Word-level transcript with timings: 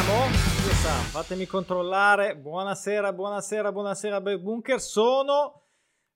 siamo? 0.00 0.26
Chi 0.26 0.74
sa, 0.74 0.92
fatemi 1.10 1.46
controllare. 1.46 2.36
Buonasera, 2.36 3.12
buonasera, 3.12 3.72
buonasera 3.72 4.20
Bunker. 4.20 4.80
Sono 4.80 5.64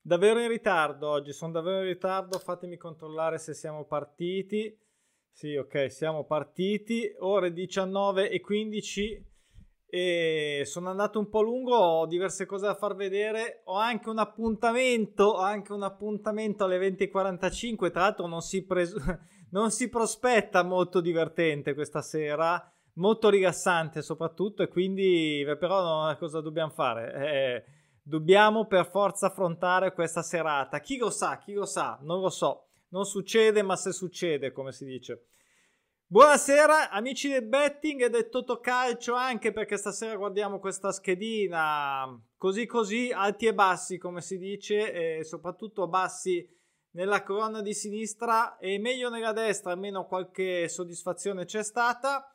davvero 0.00 0.40
in 0.40 0.48
ritardo 0.48 1.08
oggi, 1.08 1.32
sono 1.32 1.52
davvero 1.52 1.78
in 1.78 1.88
ritardo. 1.88 2.38
Fatemi 2.38 2.76
controllare 2.76 3.38
se 3.38 3.54
siamo 3.54 3.84
partiti. 3.84 4.78
Sì, 5.32 5.56
ok, 5.56 5.90
siamo 5.90 6.24
partiti. 6.24 7.12
Ore 7.18 7.52
19 7.52 8.30
e 8.30 8.40
15 8.40 9.30
e 9.86 10.62
sono 10.64 10.88
andato 10.88 11.18
un 11.18 11.28
po' 11.28 11.42
lungo, 11.42 11.76
ho 11.76 12.06
diverse 12.06 12.46
cose 12.46 12.66
da 12.66 12.74
far 12.74 12.94
vedere, 12.94 13.62
ho 13.64 13.76
anche 13.76 14.08
un 14.08 14.18
appuntamento, 14.18 15.24
ho 15.24 15.40
anche 15.40 15.72
un 15.72 15.82
appuntamento 15.82 16.64
alle 16.64 16.78
20.45, 16.78 17.90
tra 17.90 18.02
l'altro 18.02 18.26
non 18.26 18.42
si, 18.42 18.64
pres- 18.64 18.94
non 19.50 19.70
si 19.70 19.88
prospetta 19.88 20.62
molto 20.62 21.00
divertente 21.00 21.74
questa 21.74 22.00
sera, 22.00 22.72
molto 22.94 23.30
rilassante 23.30 24.02
soprattutto 24.02 24.62
e 24.62 24.68
quindi 24.68 25.44
però 25.58 26.16
cosa 26.16 26.40
dobbiamo 26.40 26.70
fare? 26.70 27.14
Eh, 27.14 27.64
dobbiamo 28.02 28.66
per 28.66 28.88
forza 28.88 29.26
affrontare 29.26 29.92
questa 29.92 30.22
serata, 30.22 30.80
chi 30.80 30.98
lo 30.98 31.10
sa, 31.10 31.38
chi 31.38 31.52
lo 31.52 31.64
sa, 31.64 31.98
non 32.02 32.20
lo 32.20 32.30
so, 32.30 32.68
non 32.88 33.04
succede 33.04 33.62
ma 33.62 33.76
se 33.76 33.92
succede 33.92 34.52
come 34.52 34.72
si 34.72 34.84
dice. 34.84 35.26
Buonasera 36.12 36.90
amici 36.90 37.30
del 37.30 37.46
betting 37.46 38.02
e 38.02 38.10
del 38.10 38.28
Totocalcio 38.28 39.14
anche 39.14 39.50
perché 39.50 39.78
stasera 39.78 40.14
guardiamo 40.16 40.58
questa 40.58 40.92
schedina 40.92 42.06
così 42.36 42.66
così 42.66 43.10
alti 43.10 43.46
e 43.46 43.54
bassi 43.54 43.96
come 43.96 44.20
si 44.20 44.36
dice 44.36 44.92
e 44.92 45.24
soprattutto 45.24 45.88
bassi 45.88 46.46
nella 46.90 47.22
colonna 47.22 47.62
di 47.62 47.72
sinistra 47.72 48.58
e 48.58 48.78
meglio 48.78 49.08
nella 49.08 49.32
destra 49.32 49.72
almeno 49.72 50.04
qualche 50.04 50.68
soddisfazione 50.68 51.46
c'è 51.46 51.62
stata 51.62 52.31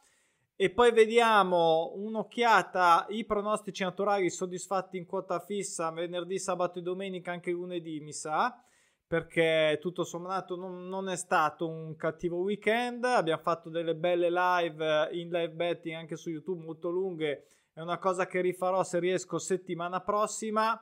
e 0.60 0.72
poi 0.72 0.92
vediamo 0.92 1.94
un'occhiata 1.96 3.06
i 3.10 3.26
pronostici 3.26 3.84
naturali 3.84 4.28
soddisfatti 4.32 4.98
in 4.98 5.06
quota 5.06 5.40
fissa 5.40 5.92
venerdì, 5.92 6.40
sabato 6.40 6.80
e 6.80 6.82
domenica 6.82 7.32
anche 7.32 7.52
lunedì 7.52 8.00
mi 8.00 8.12
sa 8.12 8.60
perché 9.06 9.78
tutto 9.80 10.04
sommato 10.04 10.56
non, 10.56 10.88
non, 10.88 11.10
è 11.10 11.16
stato 11.16 11.68
un 11.68 11.96
cattivo 11.96 12.38
weekend. 12.38 13.06
Abbiamo 13.06 13.42
fatto 13.42 13.70
delle 13.70 13.96
belle 13.96 14.30
live 14.30 15.10
in 15.12 15.30
live 15.30 15.52
betting 15.52 15.96
anche 15.96 16.18
su 16.18 16.30
YouTube 16.30 16.66
molto 16.66 16.90
lunghe. 16.90 17.46
È 17.72 17.80
una 17.80 18.00
cosa 18.00 18.26
che 18.26 18.42
rifarò 18.42 18.84
se 18.84 19.00
riesco 19.00 19.38
settimana 19.38 20.02
prossima. 20.02 20.78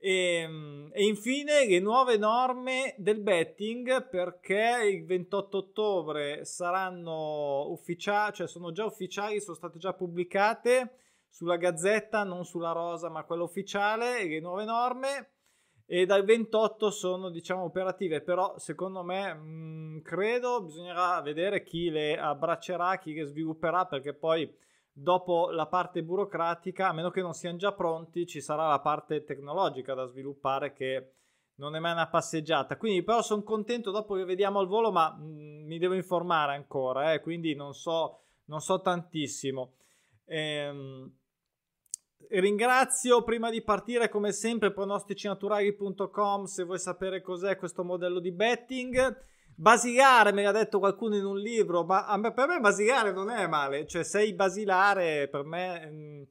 E, 0.00 0.10
ehm, 0.12 0.90
e 0.92 1.04
infine 1.04 1.66
le 1.66 1.80
nuove 1.80 2.16
norme 2.16 2.94
del 2.98 3.20
betting 3.20 4.08
perché 4.08 4.80
il 4.92 5.04
28 5.04 5.56
ottobre 5.58 6.44
saranno 6.44 7.68
ufficiali, 7.70 8.34
cioè 8.34 8.48
sono 8.48 8.70
già 8.70 8.84
ufficiali, 8.84 9.40
sono 9.40 9.56
state 9.56 9.78
già 9.78 9.92
pubblicate 9.92 10.98
sulla 11.28 11.56
Gazzetta, 11.56 12.22
non 12.22 12.44
sulla 12.44 12.72
Rosa, 12.72 13.08
ma 13.10 13.24
quella 13.24 13.42
ufficiale, 13.42 14.26
le 14.26 14.40
nuove 14.40 14.64
norme 14.64 15.30
e 15.90 16.04
dal 16.04 16.22
28 16.22 16.90
sono 16.90 17.30
diciamo 17.30 17.64
operative. 17.64 18.20
Però 18.20 18.58
secondo 18.58 19.02
me 19.02 19.34
mh, 19.34 19.40
mm, 19.40 20.00
credo 20.02 20.62
bisognerà 20.62 21.20
vedere 21.22 21.62
chi 21.62 21.90
le 21.90 22.16
abbraccerà 22.18 22.98
chi 22.98 23.14
le 23.14 23.24
svilupperà 23.24 23.86
perché 23.86 24.14
poi 24.14 24.52
dopo 25.00 25.50
la 25.50 25.66
parte 25.66 26.02
burocratica 26.02 26.88
a 26.88 26.92
meno 26.92 27.10
che 27.10 27.20
non 27.20 27.32
siano 27.32 27.56
già 27.56 27.72
pronti 27.72 28.26
ci 28.26 28.40
sarà 28.40 28.68
la 28.68 28.80
parte 28.80 29.24
tecnologica 29.24 29.94
da 29.94 30.06
sviluppare 30.06 30.72
che 30.72 31.12
non 31.56 31.76
è 31.76 31.78
mai 31.78 31.92
una 31.92 32.08
passeggiata 32.08 32.76
quindi 32.76 33.02
però 33.02 33.22
sono 33.22 33.42
contento 33.42 33.90
dopo 33.90 34.14
che 34.14 34.24
vediamo 34.24 34.58
al 34.58 34.66
volo 34.66 34.90
ma 34.90 35.12
mh, 35.12 35.22
mm, 35.22 35.66
mi 35.66 35.78
devo 35.78 35.94
informare 35.94 36.54
ancora 36.54 37.12
eh, 37.12 37.20
quindi 37.20 37.54
non 37.54 37.74
so 37.74 38.20
non 38.46 38.60
so 38.60 38.80
tantissimo 38.80 39.74
ehm 40.24 41.12
Ringrazio 42.30 43.22
prima 43.22 43.48
di 43.48 43.62
partire 43.62 44.10
come 44.10 44.32
sempre 44.32 44.70
pronosticinaturali.com 44.70 46.44
se 46.44 46.64
vuoi 46.64 46.78
sapere 46.78 47.22
cos'è 47.22 47.56
questo 47.56 47.84
modello 47.84 48.20
di 48.20 48.32
betting. 48.32 49.24
Basilare, 49.60 50.32
me 50.32 50.42
l'ha 50.42 50.52
detto 50.52 50.78
qualcuno 50.78 51.16
in 51.16 51.24
un 51.24 51.36
libro, 51.36 51.84
ma 51.84 52.16
me, 52.16 52.32
per 52.32 52.46
me 52.46 52.60
basilare 52.60 53.12
non 53.12 53.28
è 53.28 53.48
male, 53.48 53.86
cioè 53.86 54.04
sei 54.04 54.32
basilare 54.32 55.26
per 55.28 55.44
me 55.44 55.90
mh, 55.90 55.94
mm, 55.94 56.22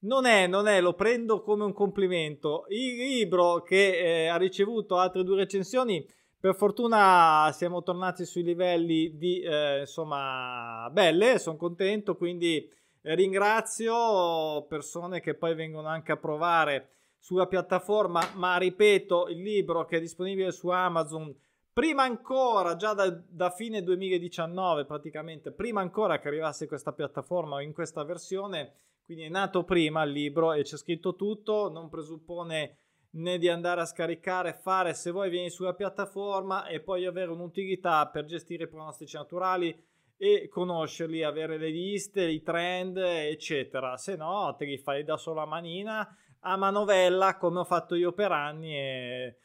non 0.00 0.24
è, 0.24 0.46
non 0.46 0.68
è, 0.68 0.80
lo 0.80 0.94
prendo 0.94 1.40
come 1.40 1.64
un 1.64 1.72
complimento. 1.72 2.64
Il 2.68 2.96
libro 2.96 3.62
che 3.62 4.24
eh, 4.24 4.26
ha 4.28 4.36
ricevuto 4.36 4.98
altre 4.98 5.24
due 5.24 5.36
recensioni, 5.36 6.06
per 6.38 6.54
fortuna 6.54 7.50
siamo 7.52 7.82
tornati 7.82 8.24
sui 8.24 8.44
livelli 8.44 9.16
di, 9.16 9.40
eh, 9.40 9.80
insomma, 9.80 10.88
belle, 10.92 11.38
sono 11.38 11.56
contento, 11.56 12.16
quindi 12.16 12.70
Ringrazio 13.14 14.66
persone 14.66 15.20
che 15.20 15.34
poi 15.34 15.54
vengono 15.54 15.86
anche 15.86 16.10
a 16.10 16.16
provare 16.16 16.88
sulla 17.20 17.46
piattaforma, 17.46 18.20
ma 18.34 18.56
ripeto, 18.56 19.28
il 19.28 19.42
libro 19.42 19.84
che 19.84 19.98
è 19.98 20.00
disponibile 20.00 20.50
su 20.50 20.68
Amazon 20.70 21.32
prima 21.76 22.04
ancora, 22.04 22.74
già 22.74 22.94
da, 22.94 23.10
da, 23.10 23.50
fine 23.50 23.82
2019 23.82 24.86
praticamente, 24.86 25.52
prima 25.52 25.82
ancora 25.82 26.18
che 26.18 26.28
arrivasse 26.28 26.66
questa 26.66 26.94
piattaforma 26.94 27.56
o 27.56 27.60
in 27.60 27.74
questa 27.74 28.02
versione, 28.02 28.72
quindi 29.04 29.24
è 29.24 29.28
nato 29.28 29.62
prima 29.62 30.02
il 30.02 30.12
libro 30.12 30.54
e 30.54 30.62
c'è 30.62 30.78
scritto 30.78 31.16
tutto, 31.16 31.70
non 31.70 31.90
presuppone 31.90 32.78
né 33.10 33.36
di 33.36 33.50
andare 33.50 33.82
a 33.82 33.84
scaricare, 33.84 34.54
fare 34.54 34.94
se 34.94 35.10
vuoi 35.10 35.28
vieni 35.28 35.50
sulla 35.50 35.74
piattaforma 35.74 36.66
e 36.66 36.80
poi 36.80 37.04
avere 37.04 37.30
un'utilità 37.30 38.08
per 38.08 38.24
gestire 38.24 38.64
i 38.64 38.68
pronostici 38.68 39.16
naturali, 39.16 39.78
e 40.16 40.48
conoscerli, 40.48 41.22
avere 41.22 41.58
le 41.58 41.68
liste, 41.68 42.22
i 42.22 42.42
trend, 42.42 42.96
eccetera. 42.96 43.98
Se 43.98 44.16
no, 44.16 44.54
te 44.56 44.64
li 44.64 44.78
fai 44.78 45.04
da 45.04 45.18
sola 45.18 45.44
manina 45.44 46.08
a 46.40 46.56
manovella, 46.56 47.36
come 47.36 47.58
ho 47.58 47.64
fatto 47.64 47.94
io 47.94 48.12
per 48.12 48.32
anni, 48.32 48.74
e, 48.74 49.36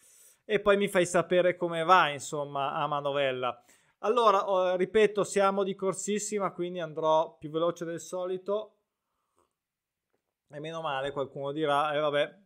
e 0.52 0.60
poi 0.60 0.76
mi 0.76 0.90
fai 0.90 1.06
sapere 1.06 1.56
come 1.56 1.86
va, 1.86 2.10
insomma, 2.10 2.74
a 2.74 2.86
manovella. 2.86 3.64
Allora, 4.00 4.50
oh, 4.50 4.76
ripeto, 4.76 5.24
siamo 5.24 5.64
di 5.64 5.76
corsissima, 5.76 6.52
quindi 6.52 6.82
andrò 6.82 7.38
più 7.38 7.50
veloce 7.50 7.86
del 7.86 8.02
solito. 8.02 8.80
E 10.50 10.60
meno 10.60 10.82
male, 10.82 11.12
qualcuno 11.12 11.54
dirà, 11.54 11.94
e 11.94 11.98
eh, 11.98 12.00
vabbè, 12.02 12.40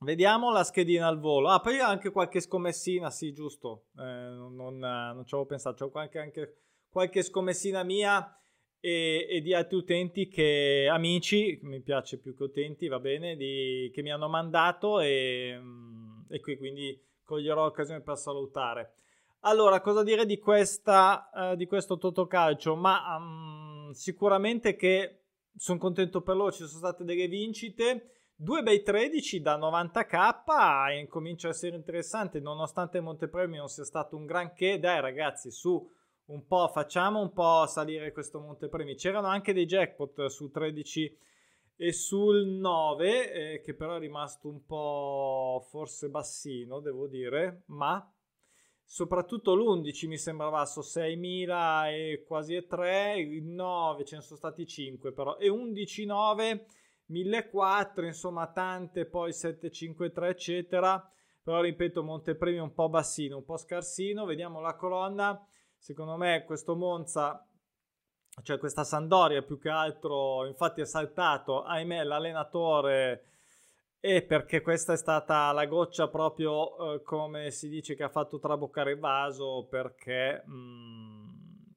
Vediamo 0.00 0.52
la 0.52 0.62
schedina 0.64 1.06
al 1.06 1.18
volo. 1.18 1.48
Ah, 1.48 1.60
poi 1.60 1.78
anche 1.78 2.10
qualche 2.10 2.40
scommessina, 2.40 3.10
sì, 3.10 3.32
giusto. 3.32 3.86
Eh, 3.98 4.02
non, 4.02 4.78
non, 4.78 5.22
ci 5.24 5.34
avevo 5.34 5.46
pensato. 5.46 5.84
C'ho 5.84 5.90
qualche 5.90 6.18
anche 6.18 6.56
qualche 6.88 7.22
scommessina 7.22 7.82
mia 7.82 8.36
e, 8.80 9.26
e, 9.28 9.40
di 9.40 9.54
altri 9.54 9.76
utenti 9.76 10.28
che 10.28 10.88
amici, 10.90 11.58
mi 11.62 11.80
piace 11.80 12.18
più 12.18 12.36
che 12.36 12.44
utenti, 12.44 12.88
va 12.88 12.98
bene, 13.00 13.36
di, 13.36 13.90
che 13.92 14.02
mi 14.02 14.10
hanno 14.12 14.28
mandato 14.28 15.00
e, 15.00 15.56
mm, 15.60 16.20
e 16.28 16.40
qui 16.40 16.56
quindi 16.56 17.06
coglierò 17.28 17.64
l'occasione 17.64 18.00
per 18.00 18.16
salutare. 18.16 18.92
Allora, 19.40 19.82
cosa 19.82 20.02
dire 20.02 20.24
di, 20.24 20.38
questa, 20.38 21.28
uh, 21.32 21.56
di 21.56 21.66
questo 21.66 21.98
Totocalcio? 21.98 22.74
Ma 22.74 23.16
um, 23.16 23.90
sicuramente 23.92 24.74
che 24.74 25.20
sono 25.54 25.78
contento 25.78 26.22
per 26.22 26.36
loro, 26.36 26.50
ci 26.50 26.66
sono 26.66 26.78
state 26.78 27.04
delle 27.04 27.28
vincite. 27.28 28.12
Due 28.34 28.62
bei 28.62 28.82
13 28.82 29.42
da 29.42 29.58
90k 29.58 30.92
e 30.92 31.06
comincia 31.06 31.48
a 31.48 31.50
essere 31.50 31.76
interessante, 31.76 32.40
nonostante 32.40 33.00
Montepremi 33.00 33.58
non 33.58 33.68
sia 33.68 33.84
stato 33.84 34.16
un 34.16 34.24
granché. 34.24 34.78
Dai 34.78 35.00
ragazzi, 35.00 35.50
su 35.50 35.86
un 36.26 36.46
po', 36.46 36.68
facciamo 36.68 37.20
un 37.20 37.32
po' 37.32 37.66
salire 37.66 38.12
questo 38.12 38.40
montepremi. 38.40 38.94
C'erano 38.94 39.26
anche 39.26 39.52
dei 39.52 39.66
jackpot 39.66 40.26
sul 40.26 40.50
13 40.50 41.16
e 41.80 41.92
sul 41.92 42.44
9, 42.44 43.32
eh, 43.32 43.60
che 43.60 43.72
però 43.72 43.94
è 43.94 43.98
rimasto 44.00 44.48
un 44.48 44.66
po' 44.66 45.64
forse 45.70 46.08
bassino, 46.08 46.80
devo 46.80 47.06
dire, 47.06 47.62
ma 47.66 48.04
soprattutto 48.84 49.54
l'11 49.54 50.08
mi 50.08 50.18
sembrava 50.18 50.64
su 50.64 50.80
6.000 50.80 51.92
e 51.92 52.24
quasi 52.26 52.66
3, 52.66 53.18
il 53.20 53.44
9 53.44 54.04
ce 54.04 54.16
ne 54.16 54.22
sono 54.22 54.38
stati 54.38 54.66
5 54.66 55.12
però, 55.12 55.36
e 55.36 55.48
11, 55.48 56.04
9, 56.04 56.66
1.400, 57.10 58.04
insomma 58.04 58.50
tante, 58.50 59.06
poi 59.06 59.32
753 59.32 60.28
eccetera, 60.30 61.12
però 61.40 61.60
ripeto 61.60 62.02
montepremi 62.02 62.58
un 62.58 62.74
po' 62.74 62.88
bassino, 62.88 63.36
un 63.36 63.44
po' 63.44 63.56
scarsino, 63.56 64.24
vediamo 64.24 64.60
la 64.60 64.74
colonna, 64.74 65.40
secondo 65.76 66.16
me 66.16 66.42
questo 66.44 66.74
Monza, 66.74 67.47
cioè 68.42 68.58
questa 68.58 68.84
Sandoria 68.84 69.42
più 69.42 69.58
che 69.58 69.68
altro, 69.68 70.46
infatti 70.46 70.80
è 70.80 70.86
saltato, 70.86 71.62
ahimè, 71.62 72.04
l'allenatore 72.04 73.24
e 74.00 74.22
perché 74.22 74.60
questa 74.60 74.92
è 74.92 74.96
stata 74.96 75.50
la 75.50 75.66
goccia 75.66 76.08
proprio 76.08 76.94
eh, 76.94 77.02
come 77.02 77.50
si 77.50 77.68
dice 77.68 77.96
che 77.96 78.04
ha 78.04 78.08
fatto 78.08 78.38
traboccare 78.38 78.92
il 78.92 78.98
vaso 78.98 79.66
perché 79.68 80.42
mh, 80.46 80.52
mm, 80.52 81.28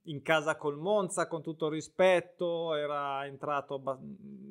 in 0.04 0.22
casa 0.22 0.56
col 0.56 0.78
Monza 0.78 1.28
con 1.28 1.42
tutto 1.42 1.68
rispetto 1.68 2.76
era 2.76 3.26
entrato 3.26 3.82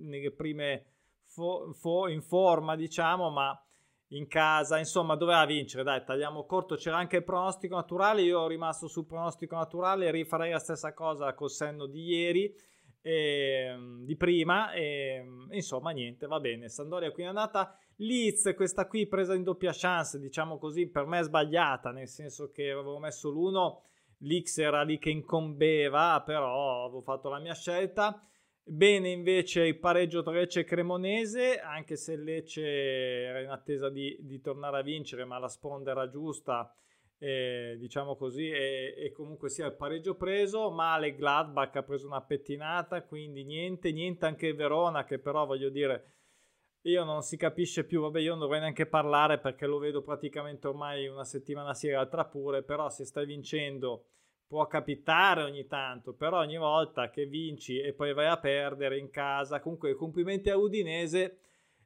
nelle 0.01 0.33
prime 0.33 0.85
fo- 1.25 1.73
fo- 1.73 2.09
in 2.09 2.23
forma 2.23 2.75
diciamo 2.75 3.31
ma 3.31 3.56
in 4.12 4.27
casa, 4.27 4.79
insomma 4.79 5.15
doveva 5.15 5.45
vincere, 5.45 5.85
dai 5.85 6.05
tagliamo 6.05 6.45
corto, 6.45 6.77
c'era 6.77 6.97
anche 6.97 7.17
il 7.17 7.25
pronostico 7.25 7.77
naturale, 7.77 8.23
io 8.23 8.41
ho 8.41 8.47
rimasto 8.47 8.89
sul 8.89 9.07
pronostico 9.07 9.55
naturale, 9.57 10.11
rifarei 10.11 10.51
la 10.51 10.59
stessa 10.59 10.93
cosa 10.95 11.35
col 11.35 11.51
senno 11.51 11.87
di 11.87 12.05
ieri 12.05 12.55
e, 13.03 13.67
ehm, 13.71 14.05
di 14.05 14.17
prima 14.17 14.73
e 14.73 15.25
insomma 15.53 15.91
niente 15.91 16.27
va 16.27 16.39
bene 16.39 16.69
Sandoria 16.69 17.11
qui 17.11 17.23
è 17.23 17.27
andata 17.27 17.77
Leeds 17.97 18.53
questa 18.55 18.87
qui 18.87 19.07
presa 19.07 19.35
in 19.35 19.43
doppia 19.43 19.73
chance 19.75 20.19
diciamo 20.19 20.59
così 20.59 20.87
per 20.89 21.06
me 21.06 21.21
è 21.21 21.23
sbagliata 21.23 21.91
nel 21.91 22.09
senso 22.09 22.51
che 22.51 22.71
avevo 22.71 22.99
messo 22.99 23.31
l'uno 23.31 23.85
l'X 24.19 24.59
era 24.59 24.83
lì 24.83 24.99
che 24.99 25.11
incombeva 25.11 26.23
però 26.25 26.85
avevo 26.85 27.01
fatto 27.01 27.31
la 27.31 27.39
mia 27.39 27.55
scelta 27.55 28.23
bene 28.70 29.11
invece 29.11 29.67
il 29.67 29.78
pareggio 29.78 30.22
tra 30.22 30.32
Lecce 30.32 30.61
e 30.61 30.64
Cremonese 30.64 31.58
anche 31.58 31.96
se 31.96 32.17
Lecce 32.17 32.62
era 32.62 33.40
in 33.40 33.50
attesa 33.50 33.90
di, 33.90 34.17
di 34.20 34.40
tornare 34.40 34.78
a 34.78 34.82
vincere 34.82 35.25
ma 35.25 35.38
la 35.38 35.49
sponda 35.49 35.90
era 35.90 36.08
giusta 36.08 36.75
eh, 37.22 37.76
diciamo 37.78 38.17
così, 38.17 38.49
e, 38.49 38.94
e, 38.96 39.12
comunque 39.12 39.50
sia 39.50 39.67
il 39.67 39.75
pareggio 39.75 40.14
preso. 40.14 40.70
Male 40.70 41.14
Gladbach 41.14 41.76
ha 41.76 41.82
preso 41.82 42.06
una 42.06 42.22
pettinata, 42.22 43.02
quindi 43.02 43.44
niente, 43.44 43.93
niente 43.93 44.25
anche 44.25 44.55
Verona, 44.55 45.05
che 45.05 45.19
però 45.19 45.44
voglio 45.44 45.69
dire, 45.69 46.14
io 46.82 47.05
non 47.05 47.22
si 47.22 47.37
capisce 47.37 47.84
più, 47.84 48.00
vabbè, 48.00 48.20
io 48.20 48.31
non 48.31 48.40
dovrei 48.40 48.61
neanche 48.61 48.87
parlare 48.87 49.38
perché 49.38 49.67
lo 49.67 49.78
vedo 49.78 50.00
praticamente 50.02 50.67
ormai 50.67 51.08
una 51.08 51.25
settimana 51.25 51.75
sì, 51.75 51.90
l'altra 51.90 52.25
pure, 52.25 52.62
però 52.62 52.88
se 52.88 53.05
stai 53.05 53.26
vincendo 53.26 54.06
può 54.50 54.67
capitare 54.67 55.44
ogni 55.44 55.69
tanto, 55.69 56.12
però 56.12 56.41
ogni 56.41 56.56
volta 56.56 57.08
che 57.08 57.25
vinci 57.25 57.79
e 57.79 57.93
poi 57.93 58.12
vai 58.12 58.26
a 58.26 58.37
perdere 58.37 58.99
in 58.99 59.08
casa, 59.08 59.61
comunque 59.61 59.94
complimenti 59.94 60.50
a 60.50 60.56
Udinese 60.56 61.38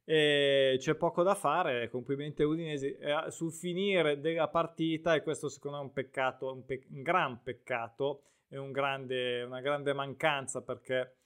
e 0.03 0.77
c'è 0.79 0.95
poco 0.95 1.23
da 1.23 1.35
fare, 1.35 1.91
complimenti 1.91 2.41
a 2.41 2.47
Udinese 2.47 2.97
eh, 2.97 3.31
sul 3.31 3.53
finire 3.53 4.19
della 4.19 4.49
partita 4.49 5.15
e 5.15 5.23
questo 5.23 5.51
secondo 5.51 5.77
me 5.77 5.83
è 5.83 5.87
un 5.89 5.93
peccato, 5.93 6.53
un, 6.55 6.65
pe- 6.65 6.87
un 6.89 7.03
gran 7.03 7.43
peccato 7.43 8.23
e 8.49 8.57
un 8.57 8.73
grande, 8.73 9.43
una 9.43 9.61
grande 9.61 9.93
mancanza 9.93 10.63
perché 10.63 11.17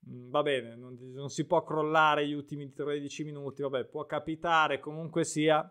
mh, 0.00 0.14
mm, 0.14 0.30
va 0.30 0.42
bene, 0.42 0.76
non, 0.76 0.98
non, 1.14 1.30
si 1.30 1.46
può 1.46 1.64
crollare 1.64 2.28
gli 2.28 2.34
ultimi 2.34 2.70
13 2.70 3.24
minuti, 3.24 3.62
vabbè, 3.62 3.84
può 3.84 4.04
capitare, 4.04 4.80
comunque 4.80 5.24
sia, 5.24 5.66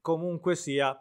comunque 0.00 0.56
sia, 0.56 1.00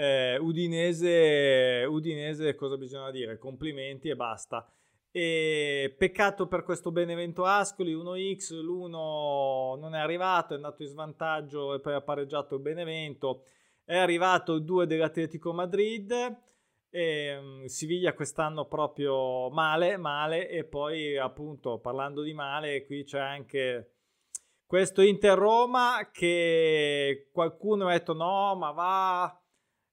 eh, 0.00 0.38
Udinese, 0.38 1.84
Udinese 1.86 2.54
cosa 2.54 2.78
bisogna 2.78 3.10
dire? 3.10 3.36
Complimenti 3.36 4.08
e 4.08 4.16
basta. 4.16 4.66
E 5.12 5.94
peccato 5.98 6.46
per 6.46 6.62
questo 6.62 6.90
Benevento 6.90 7.44
Ascoli 7.44 7.94
1x, 7.94 8.60
l'uno 8.62 9.76
non 9.78 9.94
è 9.94 9.98
arrivato, 9.98 10.54
è 10.54 10.56
andato 10.56 10.82
in 10.82 10.88
svantaggio 10.88 11.74
e 11.74 11.80
poi 11.80 11.92
ha 11.92 12.00
pareggiato 12.00 12.54
il 12.54 12.62
Benevento. 12.62 13.42
È 13.84 13.96
arrivato 13.96 14.54
il 14.54 14.64
2 14.64 14.86
dell'Atletico 14.86 15.52
Madrid. 15.52 16.12
E, 16.88 17.36
um, 17.36 17.64
Siviglia 17.66 18.14
quest'anno 18.14 18.64
proprio 18.66 19.50
male, 19.50 19.98
male. 19.98 20.48
E 20.48 20.64
poi, 20.64 21.18
appunto, 21.18 21.78
parlando 21.78 22.22
di 22.22 22.32
male, 22.32 22.86
qui 22.86 23.04
c'è 23.04 23.18
anche 23.18 23.90
questo 24.64 25.02
Inter 25.02 25.36
Roma 25.36 26.08
che 26.10 27.28
qualcuno 27.32 27.88
ha 27.88 27.92
detto 27.92 28.14
no, 28.14 28.54
ma 28.54 28.70
va 28.70 29.39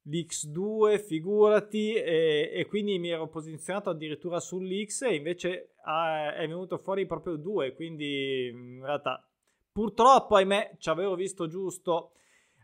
l'X2, 0.09 0.99
figurati, 1.03 1.93
e, 1.93 2.51
e, 2.53 2.65
quindi 2.65 2.97
mi 2.97 3.09
ero 3.09 3.27
posizionato 3.27 3.89
addirittura 3.89 4.39
sull'X 4.39 5.01
e 5.03 5.15
invece 5.15 5.73
ah, 5.83 6.33
è 6.33 6.47
venuto 6.47 6.77
fuori 6.77 7.05
proprio 7.05 7.33
il 7.33 7.41
2, 7.41 7.73
quindi 7.73 8.47
in 8.47 8.81
realtà 8.83 9.27
purtroppo, 9.71 10.35
ahimè, 10.35 10.77
ci 10.79 10.89
avevo 10.89 11.15
visto 11.15 11.47
giusto. 11.47 12.13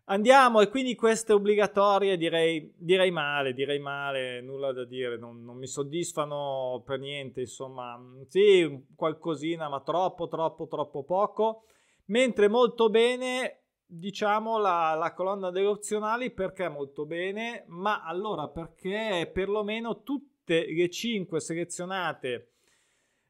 Andiamo 0.05 0.59
e 0.59 0.67
quindi 0.67 0.95
queste 0.95 1.31
obbligatorie 1.31 2.17
direi, 2.17 2.73
direi 2.75 3.11
male, 3.11 3.53
direi 3.53 3.79
male, 3.79 4.41
nulla 4.41 4.73
da 4.73 4.83
dire, 4.83 5.17
non, 5.17 5.45
non 5.45 5.55
mi 5.55 5.67
soddisfano 5.67 6.81
per 6.85 6.99
niente, 6.99 7.41
insomma, 7.41 7.97
sì, 8.27 8.85
qualcosina, 8.95 9.69
ma 9.69 9.79
troppo, 9.81 10.27
troppo, 10.27 10.67
troppo 10.67 11.03
poco. 11.03 11.63
Mentre 12.05 12.49
molto 12.49 12.89
bene 12.89 13.62
diciamo 13.85 14.57
la, 14.57 14.95
la, 14.95 15.13
colonna 15.13 15.51
delle 15.51 15.67
opzionali 15.67 16.31
perché 16.31 16.67
molto 16.69 17.05
bene, 17.05 17.65
ma 17.67 18.03
allora 18.03 18.47
perché 18.47 19.29
perlomeno 19.31 20.03
tutte 20.03 20.65
le 20.65 20.89
5 20.89 21.39
selezionate 21.39 22.47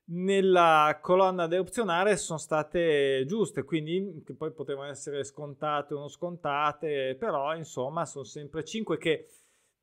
nella 0.05 0.99
colonna 1.01 1.47
delle 1.47 1.61
opzionali 1.61 2.17
sono 2.17 2.37
state 2.37 3.23
giuste, 3.25 3.63
quindi 3.63 4.21
che 4.25 4.33
poi 4.33 4.51
potevano 4.51 4.89
essere 4.89 5.23
scontate 5.23 5.93
o 5.93 5.99
non 5.99 6.09
scontate, 6.09 7.15
però 7.17 7.55
insomma 7.55 8.05
sono 8.05 8.25
sempre 8.25 8.63
5 8.63 8.97
che 8.97 9.27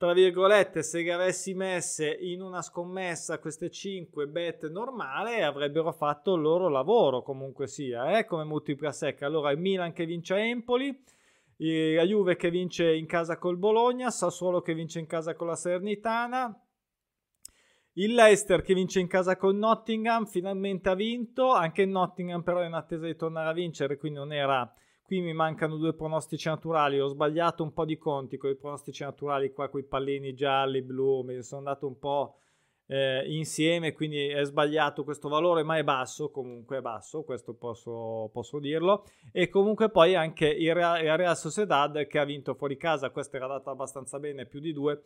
tra 0.01 0.15
virgolette, 0.15 0.83
se 0.83 1.03
le 1.03 1.13
avessi 1.13 1.53
messe 1.53 2.11
in 2.11 2.41
una 2.41 2.63
scommessa 2.63 3.39
queste 3.39 3.69
5 3.69 4.29
bet 4.29 4.71
normale 4.71 5.43
avrebbero 5.43 5.93
fatto 5.93 6.37
il 6.37 6.41
loro 6.41 6.71
lavoro 6.71 7.21
comunque 7.21 7.67
sia, 7.67 8.17
eh? 8.17 8.25
come 8.25 8.45
multipla 8.45 8.93
secca. 8.93 9.27
Allora 9.27 9.51
il 9.51 9.59
Milan 9.59 9.93
che 9.93 10.07
vince 10.07 10.33
a 10.33 10.39
Empoli, 10.39 10.89
la 11.59 12.03
Juve 12.05 12.37
che 12.37 12.49
vince 12.49 12.95
in 12.95 13.05
casa 13.05 13.37
col 13.37 13.59
Bologna, 13.59 14.09
Sassuolo 14.11 14.63
che 14.63 14.73
vince 14.73 15.01
in 15.01 15.07
casa 15.07 15.35
con 15.35 15.49
la 15.49 15.55
Sernitana, 15.55 16.59
il 17.93 18.15
Leicester 18.15 18.63
che 18.63 18.73
vince 18.73 19.01
in 19.01 19.07
casa 19.07 19.37
con 19.37 19.59
Nottingham, 19.59 20.25
finalmente 20.25 20.89
ha 20.89 20.95
vinto, 20.95 21.53
anche 21.53 21.85
Nottingham 21.85 22.41
però 22.43 22.61
è 22.61 22.67
in 22.67 22.73
attesa 22.73 23.05
di 23.05 23.17
tornare 23.17 23.51
a 23.51 23.53
vincere, 23.53 23.99
quindi 23.99 24.19
non 24.19 24.33
era 24.33 24.75
Qui 25.11 25.21
mi 25.23 25.33
mancano 25.33 25.77
due 25.77 25.93
pronostici 25.93 26.47
naturali. 26.47 27.01
Ho 27.01 27.09
sbagliato 27.09 27.65
un 27.65 27.73
po' 27.73 27.85
di 27.85 27.99
conti 27.99 28.37
con 28.37 28.49
i 28.51 28.55
pronostici 28.55 29.03
naturali 29.03 29.53
qua, 29.53 29.69
con 29.69 29.81
i 29.81 29.83
pallini 29.83 30.35
gialli, 30.35 30.83
blu. 30.83 31.23
Mi 31.23 31.43
sono 31.43 31.67
andato 31.67 31.89
un 31.89 31.99
po' 31.99 32.37
eh, 32.87 33.25
insieme, 33.27 33.93
quindi 33.93 34.29
è 34.29 34.45
sbagliato 34.45 35.03
questo 35.03 35.29
valore, 35.29 35.65
ma 35.65 35.77
è 35.77 35.83
basso. 35.83 36.31
Comunque 36.31 36.77
è 36.77 36.81
basso, 36.81 37.25
questo 37.25 37.55
posso, 37.55 38.31
posso 38.33 38.61
dirlo. 38.61 39.05
E 39.33 39.49
comunque 39.49 39.91
poi 39.91 40.15
anche 40.15 40.47
il 40.47 40.73
Real, 40.73 41.01
Real 41.01 41.37
Sociedad 41.37 42.07
che 42.07 42.19
ha 42.21 42.25
vinto 42.25 42.55
fuori 42.55 42.77
casa. 42.77 43.11
Questa 43.11 43.37
era 43.37 43.49
data 43.49 43.73
abbastanza 43.73 44.21
bene, 44.21 44.47
più 44.47 44.61
di 44.61 44.73
due 44.73 45.03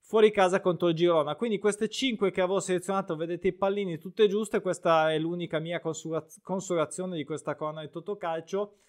fuori 0.00 0.30
casa 0.32 0.60
contro 0.60 0.88
il 0.88 0.94
Girona. 0.94 1.34
Quindi 1.34 1.58
queste 1.58 1.88
5 1.88 2.30
che 2.30 2.42
avevo 2.42 2.60
selezionato, 2.60 3.16
vedete 3.16 3.48
i 3.48 3.54
pallini 3.54 3.96
tutte 3.96 4.28
giuste. 4.28 4.60
Questa 4.60 5.14
è 5.14 5.18
l'unica 5.18 5.60
mia 5.60 5.80
consolazione 5.80 7.16
di 7.16 7.24
questa 7.24 7.54
corona 7.54 7.80
di 7.80 7.88
Totocalcio 7.88 8.80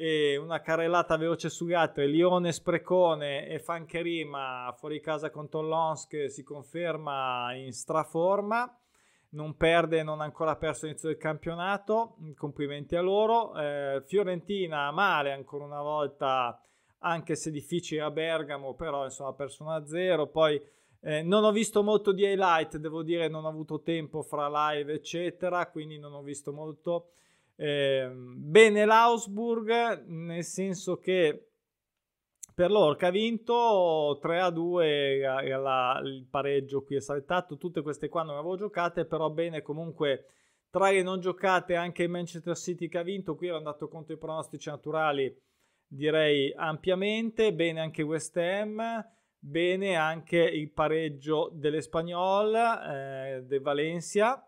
e 0.00 0.36
una 0.36 0.60
carrellata 0.60 1.16
veloce 1.16 1.50
sugli 1.50 1.72
altri 1.72 2.08
Lione, 2.08 2.52
Sprecone 2.52 3.48
e 3.48 3.58
Fancherima 3.58 4.72
fuori 4.78 5.00
casa 5.00 5.28
con 5.28 5.48
che 6.06 6.28
si 6.28 6.44
conferma 6.44 7.52
in 7.56 7.72
straforma 7.72 8.72
non 9.30 9.56
perde, 9.56 10.04
non 10.04 10.20
ha 10.20 10.24
ancora 10.24 10.54
perso 10.54 10.86
l'inizio 10.86 11.08
del 11.08 11.18
campionato 11.18 12.14
complimenti 12.36 12.94
a 12.94 13.00
loro 13.00 13.58
eh, 13.58 14.00
Fiorentina 14.06 14.92
male 14.92 15.32
ancora 15.32 15.64
una 15.64 15.82
volta 15.82 16.62
anche 17.00 17.34
se 17.34 17.50
difficile 17.50 18.02
a 18.02 18.12
Bergamo 18.12 18.74
però 18.74 19.02
insomma 19.02 19.30
ha 19.30 19.34
perso 19.34 19.64
1-0 19.64 20.30
poi 20.30 20.62
eh, 21.00 21.22
non 21.22 21.42
ho 21.42 21.50
visto 21.50 21.82
molto 21.82 22.12
di 22.12 22.22
highlight 22.22 22.76
devo 22.76 23.02
dire 23.02 23.26
non 23.26 23.44
ho 23.44 23.48
avuto 23.48 23.82
tempo 23.82 24.22
fra 24.22 24.70
live 24.70 24.92
eccetera 24.92 25.66
quindi 25.66 25.98
non 25.98 26.12
ho 26.12 26.22
visto 26.22 26.52
molto 26.52 27.08
eh, 27.58 28.10
bene 28.14 28.84
l'Augsburg, 28.84 30.04
nel 30.06 30.44
senso 30.44 30.96
che 30.98 31.50
per 32.54 32.70
l'Orca 32.70 33.08
ha 33.08 33.10
vinto 33.10 34.18
3 34.20 34.40
a 34.40 34.50
2 34.50 35.20
la, 35.20 36.00
il 36.02 36.26
pareggio 36.28 36.82
qui 36.82 36.96
è 36.96 37.00
saltato 37.00 37.56
tutte 37.56 37.82
queste 37.82 38.08
qua 38.08 38.22
non 38.24 38.34
le 38.34 38.40
avevo 38.40 38.56
giocate 38.56 39.04
però 39.04 39.30
bene 39.30 39.62
comunque 39.62 40.24
tra 40.68 40.90
le 40.90 41.02
non 41.02 41.20
giocate 41.20 41.76
anche 41.76 42.02
il 42.02 42.08
Manchester 42.08 42.56
City 42.56 42.88
che 42.88 42.98
ha 42.98 43.02
vinto 43.02 43.36
qui 43.36 43.46
ero 43.46 43.58
andato 43.58 43.88
contro 43.88 44.14
i 44.14 44.18
pronostici 44.18 44.68
naturali 44.68 45.32
direi 45.88 46.52
ampiamente. 46.54 47.54
Bene 47.54 47.80
anche 47.80 48.02
West 48.02 48.36
Ham 48.36 48.80
bene 49.40 49.94
anche 49.94 50.38
il 50.38 50.70
pareggio 50.72 51.50
dell'Espagnol 51.52 52.54
eh, 52.54 53.42
de 53.46 53.60
Valencia 53.60 54.47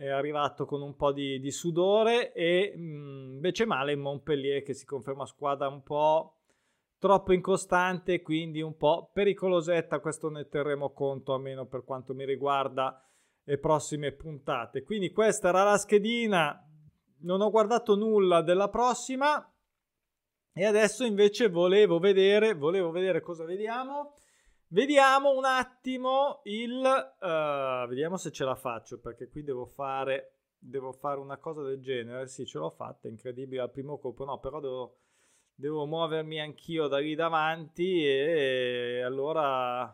è 0.00 0.08
arrivato 0.08 0.64
con 0.64 0.80
un 0.80 0.96
po' 0.96 1.12
di, 1.12 1.38
di 1.40 1.50
sudore 1.50 2.32
e 2.32 2.72
mh, 2.74 2.80
mm, 2.80 3.32
invece 3.34 3.66
male 3.66 3.94
Montpellier 3.96 4.62
che 4.62 4.72
si 4.72 4.86
conferma 4.86 5.26
squadra 5.26 5.68
un 5.68 5.82
po' 5.82 6.36
troppo 6.98 7.34
incostante 7.34 8.22
quindi 8.22 8.62
un 8.62 8.78
po' 8.78 9.10
pericolosetta 9.12 10.00
questo 10.00 10.30
ne 10.30 10.48
terremo 10.48 10.94
conto 10.94 11.34
almeno 11.34 11.66
per 11.66 11.84
quanto 11.84 12.14
mi 12.14 12.24
riguarda 12.24 13.06
le 13.42 13.58
prossime 13.58 14.12
puntate. 14.12 14.82
Quindi 14.84 15.10
questa 15.10 15.50
era 15.50 15.64
la 15.64 15.76
schedina 15.76 16.66
non 17.18 17.42
ho 17.42 17.50
guardato 17.50 17.94
nulla 17.94 18.40
della 18.40 18.70
prossima 18.70 19.52
e 20.50 20.64
adesso 20.64 21.04
invece 21.04 21.50
volevo 21.50 21.98
vedere 21.98 22.54
volevo 22.54 22.90
vedere 22.90 23.20
cosa 23.20 23.44
vediamo 23.44 24.14
Vediamo 24.72 25.36
un 25.36 25.44
attimo 25.44 26.42
il... 26.44 26.76
Uh, 26.78 27.88
vediamo 27.88 28.16
se 28.16 28.30
ce 28.30 28.44
la 28.44 28.54
faccio 28.54 29.00
perché 29.00 29.28
qui 29.28 29.42
devo 29.42 29.66
fare, 29.66 30.36
devo 30.56 30.92
fare 30.92 31.18
una 31.18 31.38
cosa 31.38 31.62
del 31.62 31.80
genere. 31.80 32.28
Sì, 32.28 32.46
ce 32.46 32.58
l'ho 32.58 32.70
fatta, 32.70 33.08
incredibile 33.08 33.62
al 33.62 33.72
primo 33.72 33.98
colpo. 33.98 34.24
No, 34.24 34.38
però 34.38 34.60
devo, 34.60 34.98
devo 35.56 35.86
muovermi 35.86 36.40
anch'io 36.40 36.86
da 36.86 36.98
lì 36.98 37.16
davanti 37.16 38.06
e 38.06 39.02
allora 39.04 39.92